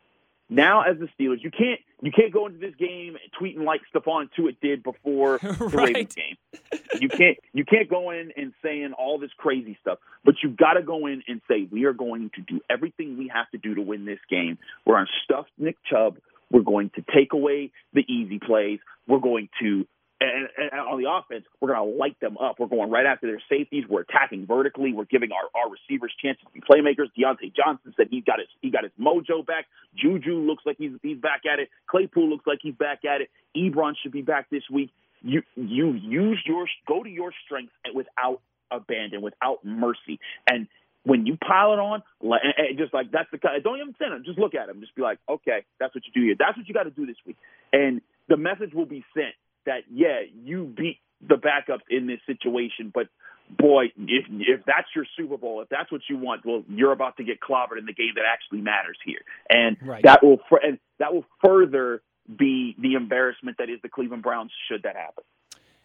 Now, 0.51 0.83
as 0.83 0.97
the 0.99 1.09
Steelers, 1.19 1.43
you 1.43 1.51
can't 1.51 1.81
you 2.01 2.11
can't 2.11 2.33
go 2.33 2.47
into 2.47 2.59
this 2.59 2.75
game 2.77 3.17
tweeting 3.41 3.65
like 3.65 3.83
Stephon 3.95 4.31
Tuitt 4.37 4.57
did 4.63 4.83
before 4.83 5.39
the 5.43 5.49
right. 5.73 5.95
Ravens 5.95 6.15
game. 6.15 6.37
You 7.01 7.09
can't 7.09 7.39
you 7.53 7.65
can't 7.65 7.89
go 7.89 8.11
in 8.11 8.33
and 8.37 8.53
saying 8.63 8.93
all 8.95 9.19
this 9.19 9.31
crazy 9.37 9.77
stuff, 9.81 9.99
but 10.25 10.37
you've 10.43 10.57
got 10.57 10.75
to 10.75 10.83
go 10.83 11.07
in 11.07 11.23
and 11.29 11.43
say 11.49 11.69
we 11.71 11.85
are 11.85 11.93
going 11.93 12.31
to 12.37 12.43
do 12.43 12.61
everything 12.71 13.19
we 13.19 13.31
have 13.35 13.51
to 13.51 13.59
do 13.59 13.75
to 13.75 13.83
win 13.83 14.07
this 14.07 14.21
game. 14.31 14.59
We're 14.87 14.97
on 14.97 15.07
stuffed 15.25 15.51
Nick 15.59 15.77
Chubb. 15.85 16.19
We're 16.51 16.63
going 16.63 16.91
to 16.95 17.05
take 17.15 17.35
away 17.35 17.73
the 17.93 18.05
easy 18.09 18.39
plays. 18.39 18.79
We're 19.07 19.19
going 19.19 19.51
to 19.61 19.87
and, 20.21 20.49
and, 20.57 20.81
on 20.81 21.01
the 21.01 21.09
offense, 21.11 21.45
we're 21.61 21.75
going 21.75 21.93
to 21.93 21.97
light 21.97 22.19
them 22.21 22.37
up. 22.39 22.59
We're 22.59 22.67
going 22.67 22.91
right 22.91 23.07
after 23.07 23.27
their 23.27 23.43
safeties. 23.49 23.85
We're 23.89 24.01
attacking 24.03 24.47
vertically. 24.47 24.93
We're 24.93 25.05
giving 25.05 25.31
our, 25.31 25.49
our 25.61 25.71
receivers 25.71 26.13
chances 26.21 26.45
to 26.45 26.53
be 26.53 26.61
playmakers. 26.61 27.11
Diontae 27.17 27.55
Johnson 27.55 27.95
said 27.97 28.09
he 28.11 28.21
got 28.21 28.41
his 28.41 28.49
he 28.61 28.71
got 28.71 28.83
his 28.83 28.93
mojo 29.01 29.47
back. 29.47 29.67
Juju 29.97 30.35
looks 30.35 30.65
like 30.67 30.77
he's 30.79 30.93
he's 31.03 31.19
back 31.19 31.43
at 31.51 31.61
it. 31.61 31.69
Claypool 31.87 32.29
looks 32.29 32.47
like 32.47 32.59
he's 32.63 32.75
back 32.75 33.05
at 33.05 33.21
it. 33.21 33.31
Ebron 33.57 33.95
should 34.03 34.13
be 34.13 34.23
back 34.23 34.51
this 34.51 34.65
week. 34.73 34.91
You 35.23 35.43
you 35.55 35.93
use 35.93 36.43
your 36.47 36.67
go 36.87 37.03
to 37.03 37.11
your 37.11 37.33
strengths 37.45 37.73
without 37.95 38.41
abandon, 38.71 39.23
without 39.23 39.65
mercy, 39.65 40.19
and 40.51 40.67
when 41.05 41.27
you 41.27 41.39
pile 41.39 41.73
it 41.73 41.79
on, 41.79 42.03
just 42.77 42.93
like 42.93 43.11
that's 43.13 43.31
the 43.31 43.39
kind. 43.39 43.63
Don't 43.63 43.81
even 43.81 43.95
send 43.99 44.13
him. 44.13 44.25
Just 44.25 44.39
look 44.39 44.55
at 44.55 44.69
him. 44.69 44.81
Just 44.81 44.95
be 44.95 45.03
like, 45.03 45.19
okay, 45.29 45.65
that's 45.79 45.95
what 45.95 46.05
you 46.07 46.13
do 46.13 46.27
here. 46.27 46.35
That's 46.39 46.57
what 46.57 46.67
you 46.69 46.75
got 46.75 46.85
to 46.85 46.91
do 46.91 47.07
this 47.07 47.17
week, 47.25 47.37
and 47.73 48.01
the 48.29 48.37
message 48.37 48.75
will 48.75 48.87
be 48.87 49.05
sent 49.15 49.35
that 49.69 49.83
yeah, 49.93 50.21
you 50.35 50.65
beat 50.65 50.99
the 51.21 51.37
backups 51.37 51.87
in 51.91 52.07
this 52.07 52.21
situation, 52.27 52.91
but 52.93 53.09
boy, 53.51 53.85
if 53.97 54.25
if 54.31 54.65
that's 54.67 54.89
your 54.95 55.07
Super 55.17 55.37
Bowl, 55.37 55.61
if 55.61 55.69
that's 55.69 55.93
what 55.93 56.01
you 56.09 56.19
want, 56.19 56.45
well, 56.45 56.63
you're 56.69 56.93
about 56.93 57.17
to 57.19 57.25
get 57.25 57.39
clobbered 57.41 57.79
in 57.79 57.87
the 57.87 57.93
game 57.93 58.13
that 58.17 58.25
actually 58.31 58.61
matters 58.61 58.99
here, 59.05 59.21
and 59.49 59.77
right. 59.83 60.03
that 60.05 60.23
will 60.23 60.39
and 60.63 60.79
that 60.99 61.15
will 61.15 61.25
further 61.45 62.03
be 62.37 62.75
the 62.79 62.95
embarrassment 62.95 63.57
that 63.59 63.71
is 63.71 63.79
the 63.83 63.89
Cleveland 63.89 64.23
Browns 64.23 64.51
should 64.69 64.83
that 64.83 64.97
happen. 64.97 65.25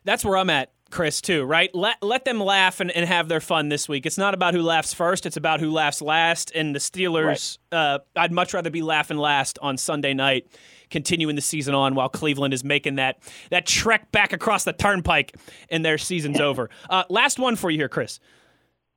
That's 0.05 0.25
where 0.25 0.35
I'm 0.35 0.49
at, 0.49 0.71
Chris, 0.91 1.21
too, 1.21 1.45
right? 1.45 1.73
Let, 1.73 2.03
let 2.03 2.25
them 2.25 2.39
laugh 2.39 2.81
and, 2.81 2.91
and 2.91 3.07
have 3.07 3.29
their 3.29 3.39
fun 3.39 3.69
this 3.69 3.87
week. 3.87 4.05
It's 4.05 4.17
not 4.17 4.33
about 4.33 4.53
who 4.53 4.61
laughs 4.61 4.93
first, 4.93 5.25
it's 5.25 5.37
about 5.37 5.61
who 5.61 5.71
laughs 5.71 6.01
last. 6.01 6.51
And 6.53 6.75
the 6.75 6.79
Steelers, 6.79 7.57
right. 7.71 7.77
uh, 7.77 7.99
I'd 8.15 8.33
much 8.33 8.53
rather 8.53 8.69
be 8.69 8.81
laughing 8.81 9.17
last 9.17 9.57
on 9.61 9.77
Sunday 9.77 10.13
night 10.13 10.47
continuing 10.93 11.35
the 11.35 11.41
season 11.41 11.73
on 11.73 11.95
while 11.95 12.07
Cleveland 12.07 12.53
is 12.53 12.63
making 12.63 12.95
that 12.95 13.17
that 13.49 13.65
trek 13.65 14.11
back 14.11 14.31
across 14.31 14.63
the 14.63 14.71
turnpike 14.71 15.35
and 15.69 15.83
their 15.83 15.97
season's 15.97 16.39
over. 16.39 16.69
Uh, 16.89 17.03
last 17.09 17.39
one 17.39 17.57
for 17.57 17.69
you 17.69 17.77
here, 17.77 17.89
Chris. 17.89 18.19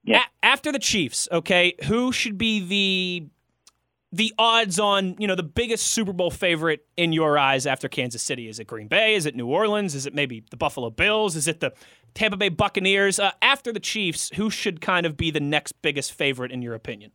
Yeah. 0.04 0.20
A- 0.20 0.46
after 0.46 0.70
the 0.70 0.78
Chiefs, 0.78 1.26
okay, 1.32 1.74
who 1.84 2.12
should 2.12 2.38
be 2.38 2.60
the 2.60 3.28
the 4.12 4.32
odds 4.38 4.78
on, 4.78 5.16
you 5.18 5.26
know, 5.26 5.34
the 5.34 5.42
biggest 5.42 5.88
Super 5.88 6.12
Bowl 6.12 6.30
favorite 6.30 6.86
in 6.96 7.12
your 7.12 7.38
eyes 7.38 7.66
after 7.66 7.88
Kansas 7.88 8.22
City? 8.22 8.48
Is 8.48 8.60
it 8.60 8.66
Green 8.66 8.88
Bay? 8.88 9.14
Is 9.14 9.26
it 9.26 9.34
New 9.34 9.48
Orleans? 9.48 9.94
Is 9.94 10.06
it 10.06 10.14
maybe 10.14 10.44
the 10.50 10.56
Buffalo 10.56 10.90
Bills? 10.90 11.34
Is 11.34 11.48
it 11.48 11.60
the 11.60 11.72
Tampa 12.14 12.36
Bay 12.36 12.50
Buccaneers? 12.50 13.18
Uh, 13.18 13.32
after 13.42 13.72
the 13.72 13.80
Chiefs, 13.80 14.30
who 14.36 14.48
should 14.48 14.80
kind 14.80 15.06
of 15.06 15.16
be 15.16 15.30
the 15.30 15.40
next 15.40 15.72
biggest 15.82 16.12
favorite 16.12 16.52
in 16.52 16.62
your 16.62 16.74
opinion? 16.74 17.10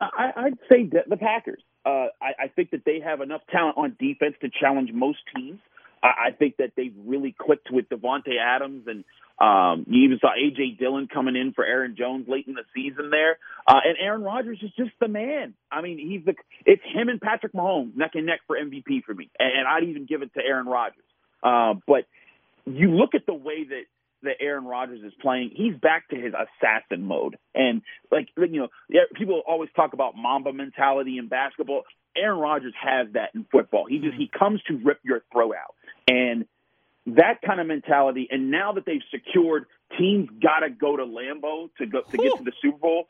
I, 0.00 0.44
would 0.44 0.58
say 0.70 0.88
the 1.08 1.16
Packers. 1.16 1.62
Uh, 1.86 2.08
I, 2.20 2.44
I 2.44 2.48
think 2.48 2.72
that 2.72 2.84
they 2.84 2.98
have 3.00 3.20
enough 3.20 3.42
talent 3.50 3.78
on 3.78 3.96
defense 3.98 4.34
to 4.40 4.50
challenge 4.50 4.90
most 4.92 5.18
teams. 5.34 5.60
I, 6.02 6.28
I 6.28 6.30
think 6.32 6.56
that 6.56 6.72
they've 6.76 6.94
really 7.06 7.34
clicked 7.38 7.70
with 7.70 7.88
Davante 7.88 8.38
Adams, 8.40 8.88
and 8.88 9.04
um, 9.38 9.86
you 9.88 10.04
even 10.04 10.18
saw 10.18 10.30
AJ 10.30 10.78
Dillon 10.80 11.06
coming 11.06 11.36
in 11.36 11.52
for 11.52 11.64
Aaron 11.64 11.94
Jones 11.96 12.26
late 12.28 12.48
in 12.48 12.54
the 12.54 12.64
season 12.74 13.10
there. 13.10 13.38
Uh, 13.68 13.80
and 13.84 13.96
Aaron 14.00 14.22
Rodgers 14.22 14.58
is 14.62 14.70
just 14.76 14.90
the 15.00 15.06
man. 15.06 15.54
I 15.70 15.80
mean, 15.80 15.98
he's 15.98 16.24
the 16.24 16.34
it's 16.64 16.82
him 16.92 17.08
and 17.08 17.20
Patrick 17.20 17.52
Mahomes 17.52 17.96
neck 17.96 18.12
and 18.14 18.26
neck 18.26 18.40
for 18.48 18.56
MVP 18.56 19.04
for 19.04 19.14
me, 19.14 19.30
and, 19.38 19.60
and 19.60 19.68
I'd 19.68 19.88
even 19.88 20.06
give 20.06 20.22
it 20.22 20.34
to 20.34 20.40
Aaron 20.44 20.66
Rodgers. 20.66 21.04
Uh, 21.40 21.74
but 21.86 22.06
you 22.64 22.90
look 22.90 23.14
at 23.14 23.26
the 23.26 23.34
way 23.34 23.62
that 23.62 23.84
that 24.26 24.36
Aaron 24.40 24.64
Rodgers 24.64 25.00
is 25.02 25.12
playing, 25.20 25.50
he's 25.54 25.74
back 25.74 26.08
to 26.10 26.16
his 26.16 26.32
assassin 26.34 27.04
mode. 27.04 27.36
And 27.54 27.82
like 28.10 28.28
you 28.36 28.60
know, 28.60 28.68
people 29.14 29.42
always 29.46 29.70
talk 29.74 29.92
about 29.92 30.14
Mamba 30.16 30.52
mentality 30.52 31.18
in 31.18 31.28
basketball. 31.28 31.82
Aaron 32.16 32.38
Rodgers 32.38 32.74
has 32.80 33.08
that 33.12 33.30
in 33.34 33.46
football. 33.50 33.86
He 33.88 33.98
just 33.98 34.14
he 34.14 34.26
mm-hmm. 34.26 34.38
comes 34.38 34.62
to 34.68 34.76
rip 34.78 35.00
your 35.04 35.22
throat 35.32 35.54
out, 35.54 35.74
and 36.08 36.46
that 37.06 37.40
kind 37.44 37.60
of 37.60 37.66
mentality. 37.66 38.28
And 38.30 38.50
now 38.50 38.72
that 38.72 38.84
they've 38.84 39.02
secured, 39.10 39.66
teams 39.98 40.28
got 40.42 40.60
to 40.60 40.70
go 40.70 40.96
to 40.96 41.04
Lambeau 41.04 41.70
to 41.78 41.86
go 41.86 42.02
to 42.02 42.16
get 42.16 42.36
to 42.38 42.44
the 42.44 42.52
Super 42.62 42.78
Bowl. 42.78 43.04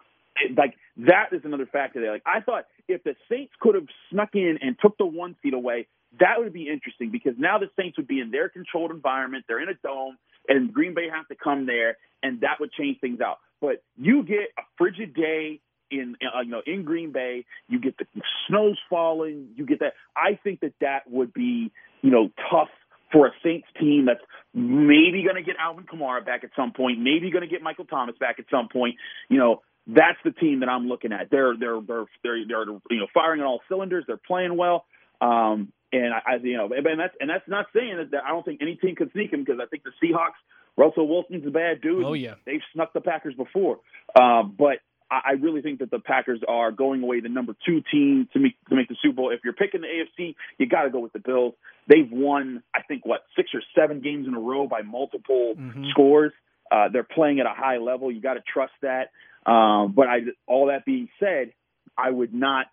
Like 0.56 0.74
that 0.98 1.32
is 1.32 1.42
another 1.44 1.66
factor 1.66 2.00
there. 2.00 2.12
Like 2.12 2.22
I 2.26 2.40
thought, 2.40 2.66
if 2.88 3.02
the 3.04 3.16
Saints 3.30 3.52
could 3.60 3.74
have 3.74 3.86
snuck 4.10 4.30
in 4.34 4.58
and 4.60 4.76
took 4.80 4.98
the 4.98 5.06
one 5.06 5.34
seat 5.42 5.54
away, 5.54 5.86
that 6.20 6.38
would 6.38 6.52
be 6.52 6.68
interesting 6.68 7.10
because 7.10 7.34
now 7.38 7.58
the 7.58 7.70
Saints 7.78 7.96
would 7.96 8.06
be 8.06 8.20
in 8.20 8.30
their 8.30 8.48
controlled 8.48 8.90
environment. 8.90 9.44
They're 9.48 9.62
in 9.62 9.68
a 9.68 9.74
dome 9.74 10.18
and 10.48 10.72
Green 10.72 10.94
Bay 10.94 11.08
has 11.12 11.26
to 11.28 11.34
come 11.34 11.66
there, 11.66 11.96
and 12.22 12.40
that 12.40 12.60
would 12.60 12.72
change 12.72 12.98
things 13.00 13.20
out. 13.20 13.38
But 13.60 13.82
you 13.96 14.22
get 14.22 14.50
a 14.58 14.62
frigid 14.78 15.14
day 15.14 15.60
in 15.90 16.16
uh, 16.22 16.40
you 16.40 16.50
know 16.50 16.62
in 16.66 16.84
Green 16.84 17.12
Bay, 17.12 17.44
you 17.68 17.80
get 17.80 17.96
the 17.98 18.06
snow's 18.48 18.78
falling, 18.90 19.48
you 19.56 19.66
get 19.66 19.80
that. 19.80 19.94
I 20.16 20.38
think 20.42 20.60
that 20.60 20.74
that 20.80 21.10
would 21.10 21.32
be 21.32 21.72
you 22.02 22.10
know 22.10 22.30
tough 22.50 22.68
for 23.12 23.28
a 23.28 23.30
Saints 23.42 23.68
team 23.78 24.06
that's 24.06 24.20
maybe 24.52 25.22
going 25.22 25.36
to 25.36 25.42
get 25.42 25.56
Alvin 25.60 25.84
Kamara 25.84 26.24
back 26.24 26.42
at 26.44 26.50
some 26.56 26.72
point, 26.72 26.98
maybe 26.98 27.30
going 27.30 27.42
to 27.42 27.48
get 27.48 27.62
Michael 27.62 27.84
Thomas 27.84 28.16
back 28.18 28.36
at 28.38 28.46
some 28.50 28.68
point. 28.68 28.96
You 29.28 29.38
know, 29.38 29.62
that's 29.86 30.18
the 30.24 30.32
team 30.32 30.60
that 30.60 30.68
I'm 30.68 30.88
looking 30.88 31.12
at. 31.12 31.30
They're 31.30 31.54
they're 31.58 31.80
they're 31.80 32.04
they're, 32.22 32.44
they're 32.46 32.66
you 32.90 33.00
know 33.00 33.06
firing 33.14 33.40
on 33.40 33.46
all 33.46 33.60
cylinders. 33.68 34.04
They're 34.06 34.16
playing 34.16 34.56
well. 34.56 34.84
Um, 35.20 35.72
And 36.04 36.14
I, 36.14 36.34
I 36.34 36.36
you 36.42 36.56
know, 36.56 36.70
and 36.72 37.00
that's 37.00 37.14
and 37.20 37.30
that's 37.30 37.48
not 37.48 37.66
saying 37.74 37.96
that, 37.96 38.10
that 38.12 38.24
I 38.24 38.28
don't 38.30 38.44
think 38.44 38.60
any 38.62 38.76
team 38.76 38.96
could 38.96 39.12
sneak 39.12 39.32
him 39.32 39.44
because 39.44 39.60
I 39.62 39.66
think 39.66 39.84
the 39.84 39.92
Seahawks, 40.02 40.38
Russell 40.76 41.08
Wilson's 41.08 41.46
a 41.46 41.50
bad 41.50 41.80
dude. 41.80 42.04
Oh 42.04 42.12
yeah, 42.12 42.34
they've 42.44 42.60
snuck 42.72 42.92
the 42.92 43.00
Packers 43.00 43.34
before. 43.34 43.78
Uh, 44.14 44.42
but 44.42 44.78
I 45.10 45.32
really 45.40 45.62
think 45.62 45.78
that 45.78 45.90
the 45.90 46.00
Packers 46.00 46.40
are 46.48 46.72
going 46.72 47.02
away 47.02 47.20
the 47.20 47.28
number 47.28 47.54
two 47.64 47.80
team 47.92 48.28
to 48.32 48.40
make 48.40 48.56
to 48.68 48.74
make 48.74 48.88
the 48.88 48.96
Super 49.00 49.16
Bowl. 49.16 49.30
If 49.30 49.40
you're 49.44 49.52
picking 49.52 49.82
the 49.82 49.86
AFC, 49.86 50.34
you 50.58 50.66
got 50.66 50.82
to 50.82 50.90
go 50.90 50.98
with 50.98 51.12
the 51.12 51.20
Bills. 51.20 51.54
They've 51.86 52.10
won, 52.10 52.62
I 52.74 52.82
think, 52.82 53.06
what 53.06 53.20
six 53.36 53.50
or 53.54 53.62
seven 53.78 54.00
games 54.00 54.26
in 54.26 54.34
a 54.34 54.40
row 54.40 54.66
by 54.66 54.82
multiple 54.82 55.54
mm-hmm. 55.56 55.84
scores. 55.90 56.32
Uh, 56.70 56.88
they're 56.92 57.04
playing 57.04 57.38
at 57.38 57.46
a 57.46 57.54
high 57.54 57.78
level. 57.78 58.10
You 58.10 58.20
got 58.20 58.34
to 58.34 58.42
trust 58.52 58.72
that. 58.82 59.10
Um, 59.48 59.92
but 59.92 60.08
I, 60.08 60.18
all 60.48 60.66
that 60.66 60.84
being 60.84 61.08
said, 61.20 61.52
I 61.96 62.10
would 62.10 62.34
not 62.34 62.66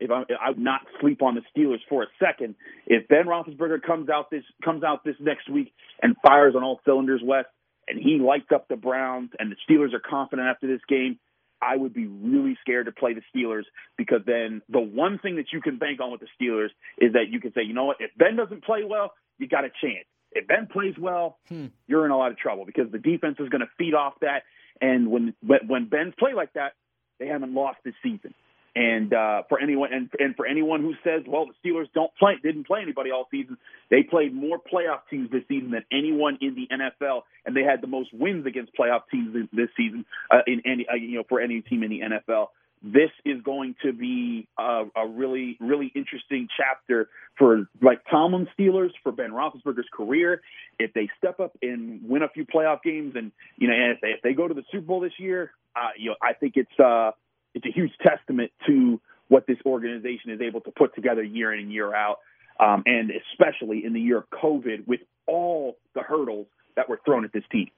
if 0.00 0.10
I, 0.10 0.22
I 0.40 0.50
would 0.50 0.58
not 0.58 0.82
sleep 1.00 1.22
on 1.22 1.34
the 1.34 1.42
Steelers 1.54 1.80
for 1.88 2.02
a 2.02 2.06
second. 2.20 2.54
If 2.86 3.08
Ben 3.08 3.26
Roethlisberger 3.26 3.82
comes 3.82 4.08
out 4.08 4.30
this 4.30 4.44
comes 4.64 4.82
out 4.82 5.04
this 5.04 5.16
next 5.20 5.48
week 5.48 5.72
and 6.02 6.16
fires 6.26 6.54
on 6.56 6.62
all 6.62 6.80
cylinders, 6.84 7.20
Wes, 7.24 7.44
and 7.88 7.98
he 7.98 8.18
lights 8.18 8.50
up 8.54 8.68
the 8.68 8.76
Browns, 8.76 9.30
and 9.38 9.50
the 9.50 9.56
Steelers 9.68 9.94
are 9.94 10.00
confident 10.00 10.48
after 10.48 10.66
this 10.66 10.80
game, 10.88 11.18
I 11.62 11.76
would 11.76 11.94
be 11.94 12.06
really 12.06 12.56
scared 12.60 12.86
to 12.86 12.92
play 12.92 13.14
the 13.14 13.22
Steelers 13.34 13.64
because 13.96 14.20
then 14.26 14.62
the 14.68 14.80
one 14.80 15.18
thing 15.18 15.36
that 15.36 15.46
you 15.52 15.60
can 15.60 15.78
bank 15.78 16.00
on 16.00 16.10
with 16.10 16.20
the 16.20 16.28
Steelers 16.38 16.68
is 16.98 17.14
that 17.14 17.28
you 17.30 17.40
can 17.40 17.52
say, 17.54 17.62
you 17.62 17.72
know 17.72 17.84
what, 17.84 17.96
if 18.00 18.10
Ben 18.16 18.36
doesn't 18.36 18.64
play 18.64 18.82
well, 18.84 19.12
you 19.38 19.48
got 19.48 19.64
a 19.64 19.70
chance. 19.80 20.06
If 20.32 20.46
Ben 20.46 20.66
plays 20.70 20.94
well, 20.98 21.38
hmm. 21.48 21.66
you're 21.86 22.04
in 22.04 22.10
a 22.10 22.18
lot 22.18 22.30
of 22.30 22.38
trouble 22.38 22.66
because 22.66 22.90
the 22.90 22.98
defense 22.98 23.36
is 23.38 23.48
going 23.48 23.62
to 23.62 23.70
feed 23.78 23.94
off 23.94 24.14
that. 24.20 24.42
And 24.80 25.10
when 25.10 25.34
when 25.42 25.88
Ben's 25.88 26.12
play 26.18 26.34
like 26.34 26.52
that, 26.52 26.72
they 27.18 27.26
haven't 27.26 27.54
lost 27.54 27.78
this 27.84 27.94
season. 28.02 28.34
And 28.76 29.14
uh, 29.14 29.42
for 29.48 29.58
anyone 29.58 29.88
and, 29.90 30.10
and 30.18 30.36
for 30.36 30.46
anyone 30.46 30.82
who 30.82 30.92
says, 31.02 31.24
well, 31.26 31.46
the 31.46 31.54
Steelers 31.66 31.86
don't 31.94 32.14
play, 32.16 32.34
didn't 32.42 32.66
play 32.66 32.82
anybody 32.82 33.10
all 33.10 33.26
season, 33.30 33.56
they 33.90 34.02
played 34.02 34.34
more 34.34 34.58
playoff 34.58 35.00
teams 35.08 35.30
this 35.30 35.44
season 35.48 35.70
than 35.70 35.82
anyone 35.90 36.36
in 36.42 36.54
the 36.54 36.68
NFL, 36.70 37.22
and 37.46 37.56
they 37.56 37.62
had 37.62 37.80
the 37.80 37.86
most 37.86 38.12
wins 38.12 38.44
against 38.44 38.72
playoff 38.78 39.04
teams 39.10 39.34
this 39.50 39.70
season 39.78 40.04
uh, 40.30 40.40
in 40.46 40.60
any 40.66 40.86
uh, 40.92 40.94
you 40.94 41.16
know 41.16 41.24
for 41.26 41.40
any 41.40 41.62
team 41.62 41.84
in 41.84 41.90
the 41.90 42.00
NFL. 42.00 42.48
This 42.82 43.08
is 43.24 43.40
going 43.42 43.76
to 43.82 43.94
be 43.94 44.46
a, 44.58 44.84
a 44.94 45.08
really 45.08 45.56
really 45.58 45.90
interesting 45.94 46.46
chapter 46.54 47.08
for 47.38 47.70
like 47.80 48.02
Tomlin 48.10 48.46
Steelers 48.58 48.90
for 49.02 49.10
Ben 49.10 49.30
Roethlisberger's 49.30 49.88
career. 49.90 50.42
If 50.78 50.92
they 50.92 51.08
step 51.16 51.40
up 51.40 51.56
and 51.62 52.06
win 52.06 52.22
a 52.22 52.28
few 52.28 52.44
playoff 52.44 52.82
games, 52.82 53.14
and 53.16 53.32
you 53.56 53.68
know, 53.68 53.74
and 53.74 53.92
if 53.92 54.00
they, 54.02 54.08
if 54.08 54.20
they 54.22 54.34
go 54.34 54.46
to 54.46 54.52
the 54.52 54.64
Super 54.70 54.86
Bowl 54.86 55.00
this 55.00 55.18
year, 55.18 55.52
uh, 55.74 55.92
you 55.96 56.10
know, 56.10 56.16
I 56.20 56.34
think 56.34 56.56
it's. 56.56 56.78
Uh, 56.78 57.12
it's 57.56 57.66
a 57.66 57.72
huge 57.72 57.92
testament 58.06 58.52
to 58.66 59.00
what 59.28 59.46
this 59.46 59.56
organization 59.64 60.30
is 60.30 60.40
able 60.40 60.60
to 60.60 60.70
put 60.70 60.94
together 60.94 61.22
year 61.22 61.52
in 61.52 61.60
and 61.60 61.72
year 61.72 61.94
out, 61.94 62.18
um, 62.60 62.82
and 62.86 63.10
especially 63.32 63.84
in 63.84 63.92
the 63.92 64.00
year 64.00 64.18
of 64.18 64.30
COVID 64.30 64.86
with 64.86 65.00
all 65.26 65.76
the 65.94 66.02
hurdles 66.02 66.46
that 66.76 66.88
were 66.88 67.00
thrown 67.04 67.24
at 67.24 67.32
this 67.32 67.42
team. 67.50 67.68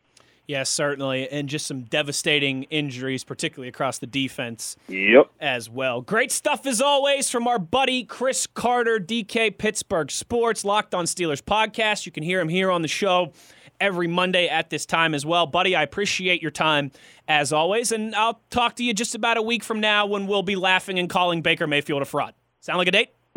Yes, 0.49 0.71
certainly. 0.71 1.29
And 1.29 1.47
just 1.47 1.67
some 1.67 1.83
devastating 1.83 2.64
injuries, 2.64 3.23
particularly 3.23 3.69
across 3.69 3.99
the 3.99 4.07
defense. 4.07 4.77
Yep. 4.88 5.31
As 5.41 5.69
well. 5.69 6.01
Great 6.01 6.33
stuff 6.33 6.67
as 6.67 6.81
always 6.81 7.31
from 7.31 7.47
our 7.47 7.59
buddy 7.59 8.03
Chris 8.03 8.47
Carter, 8.47 8.99
DK 8.99 9.57
Pittsburgh 9.59 10.11
Sports, 10.11 10.64
Locked 10.64 10.95
on 10.95 11.05
Steelers 11.05 11.43
podcast. 11.43 12.07
You 12.07 12.12
can 12.12 12.23
hear 12.23 12.41
him 12.41 12.49
here 12.49 12.71
on 12.71 12.81
the 12.81 12.88
show 12.88 13.33
every 13.81 14.07
Monday 14.07 14.49
at 14.49 14.71
this 14.71 14.87
time 14.87 15.14
as 15.14 15.25
well. 15.25 15.47
Buddy, 15.47 15.75
I 15.77 15.83
appreciate 15.83 16.43
your 16.43 16.51
time 16.51 16.91
as 17.27 17.53
always, 17.53 17.93
and 17.93 18.14
I'll 18.14 18.41
talk 18.51 18.77
to 18.77 18.85
you 18.85 18.95
just 18.95 19.14
about 19.14 19.37
a 19.37 19.43
week 19.43 19.62
from 19.62 19.81
now 19.81 20.07
when 20.07 20.27
we'll 20.27 20.43
be 20.43 20.57
laughing 20.57 20.99
and 20.99 21.09
calling 21.09 21.43
Baker 21.43 21.67
Mayfield 21.67 22.03
a 22.03 22.05
fraud. 22.05 22.35
Sound 22.61 22.79
like 22.79 22.88
a 22.88 22.93
date? 22.93 23.11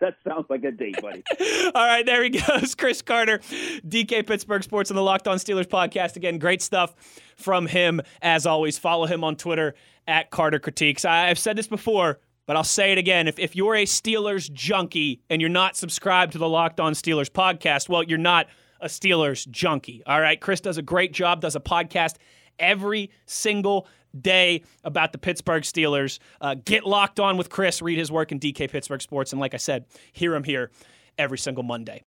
that 0.00 0.14
sounds 0.26 0.46
like 0.50 0.64
a 0.64 0.70
date, 0.70 1.00
buddy. 1.00 1.22
All 1.74 1.86
right, 1.86 2.04
there 2.04 2.22
he 2.22 2.30
goes. 2.30 2.74
Chris 2.74 3.02
Carter, 3.02 3.38
DK 3.38 4.26
Pittsburgh 4.26 4.62
Sports 4.62 4.90
and 4.90 4.96
the 4.96 5.02
Locked 5.02 5.28
On 5.28 5.38
Steelers 5.38 5.66
podcast. 5.66 6.16
Again, 6.16 6.38
great 6.38 6.62
stuff 6.62 6.94
from 7.36 7.66
him 7.66 8.00
as 8.20 8.46
always. 8.46 8.78
Follow 8.78 9.06
him 9.06 9.24
on 9.24 9.36
Twitter 9.36 9.74
at 10.06 10.30
Carter 10.30 10.58
Critiques. 10.58 11.04
I've 11.04 11.38
said 11.38 11.56
this 11.56 11.66
before, 11.66 12.20
but 12.46 12.56
I'll 12.56 12.64
say 12.64 12.92
it 12.92 12.98
again. 12.98 13.26
If, 13.26 13.38
if 13.38 13.56
you're 13.56 13.74
a 13.74 13.84
Steelers 13.84 14.52
junkie 14.52 15.22
and 15.30 15.40
you're 15.40 15.50
not 15.50 15.76
subscribed 15.76 16.32
to 16.32 16.38
the 16.38 16.48
Locked 16.48 16.78
On 16.78 16.92
Steelers 16.92 17.30
podcast, 17.30 17.88
well, 17.88 18.02
you're 18.02 18.18
not– 18.18 18.48
a 18.80 18.86
Steelers 18.86 19.48
junkie. 19.48 20.02
All 20.06 20.20
right. 20.20 20.40
Chris 20.40 20.60
does 20.60 20.78
a 20.78 20.82
great 20.82 21.12
job, 21.12 21.40
does 21.40 21.56
a 21.56 21.60
podcast 21.60 22.16
every 22.58 23.10
single 23.26 23.86
day 24.18 24.62
about 24.84 25.12
the 25.12 25.18
Pittsburgh 25.18 25.62
Steelers. 25.62 26.18
Uh, 26.40 26.54
get 26.64 26.84
locked 26.84 27.20
on 27.20 27.36
with 27.36 27.50
Chris, 27.50 27.82
read 27.82 27.98
his 27.98 28.10
work 28.10 28.32
in 28.32 28.40
DK 28.40 28.70
Pittsburgh 28.70 29.02
Sports. 29.02 29.32
And 29.32 29.40
like 29.40 29.54
I 29.54 29.58
said, 29.58 29.86
hear 30.12 30.34
him 30.34 30.44
here 30.44 30.70
every 31.18 31.38
single 31.38 31.62
Monday. 31.62 32.02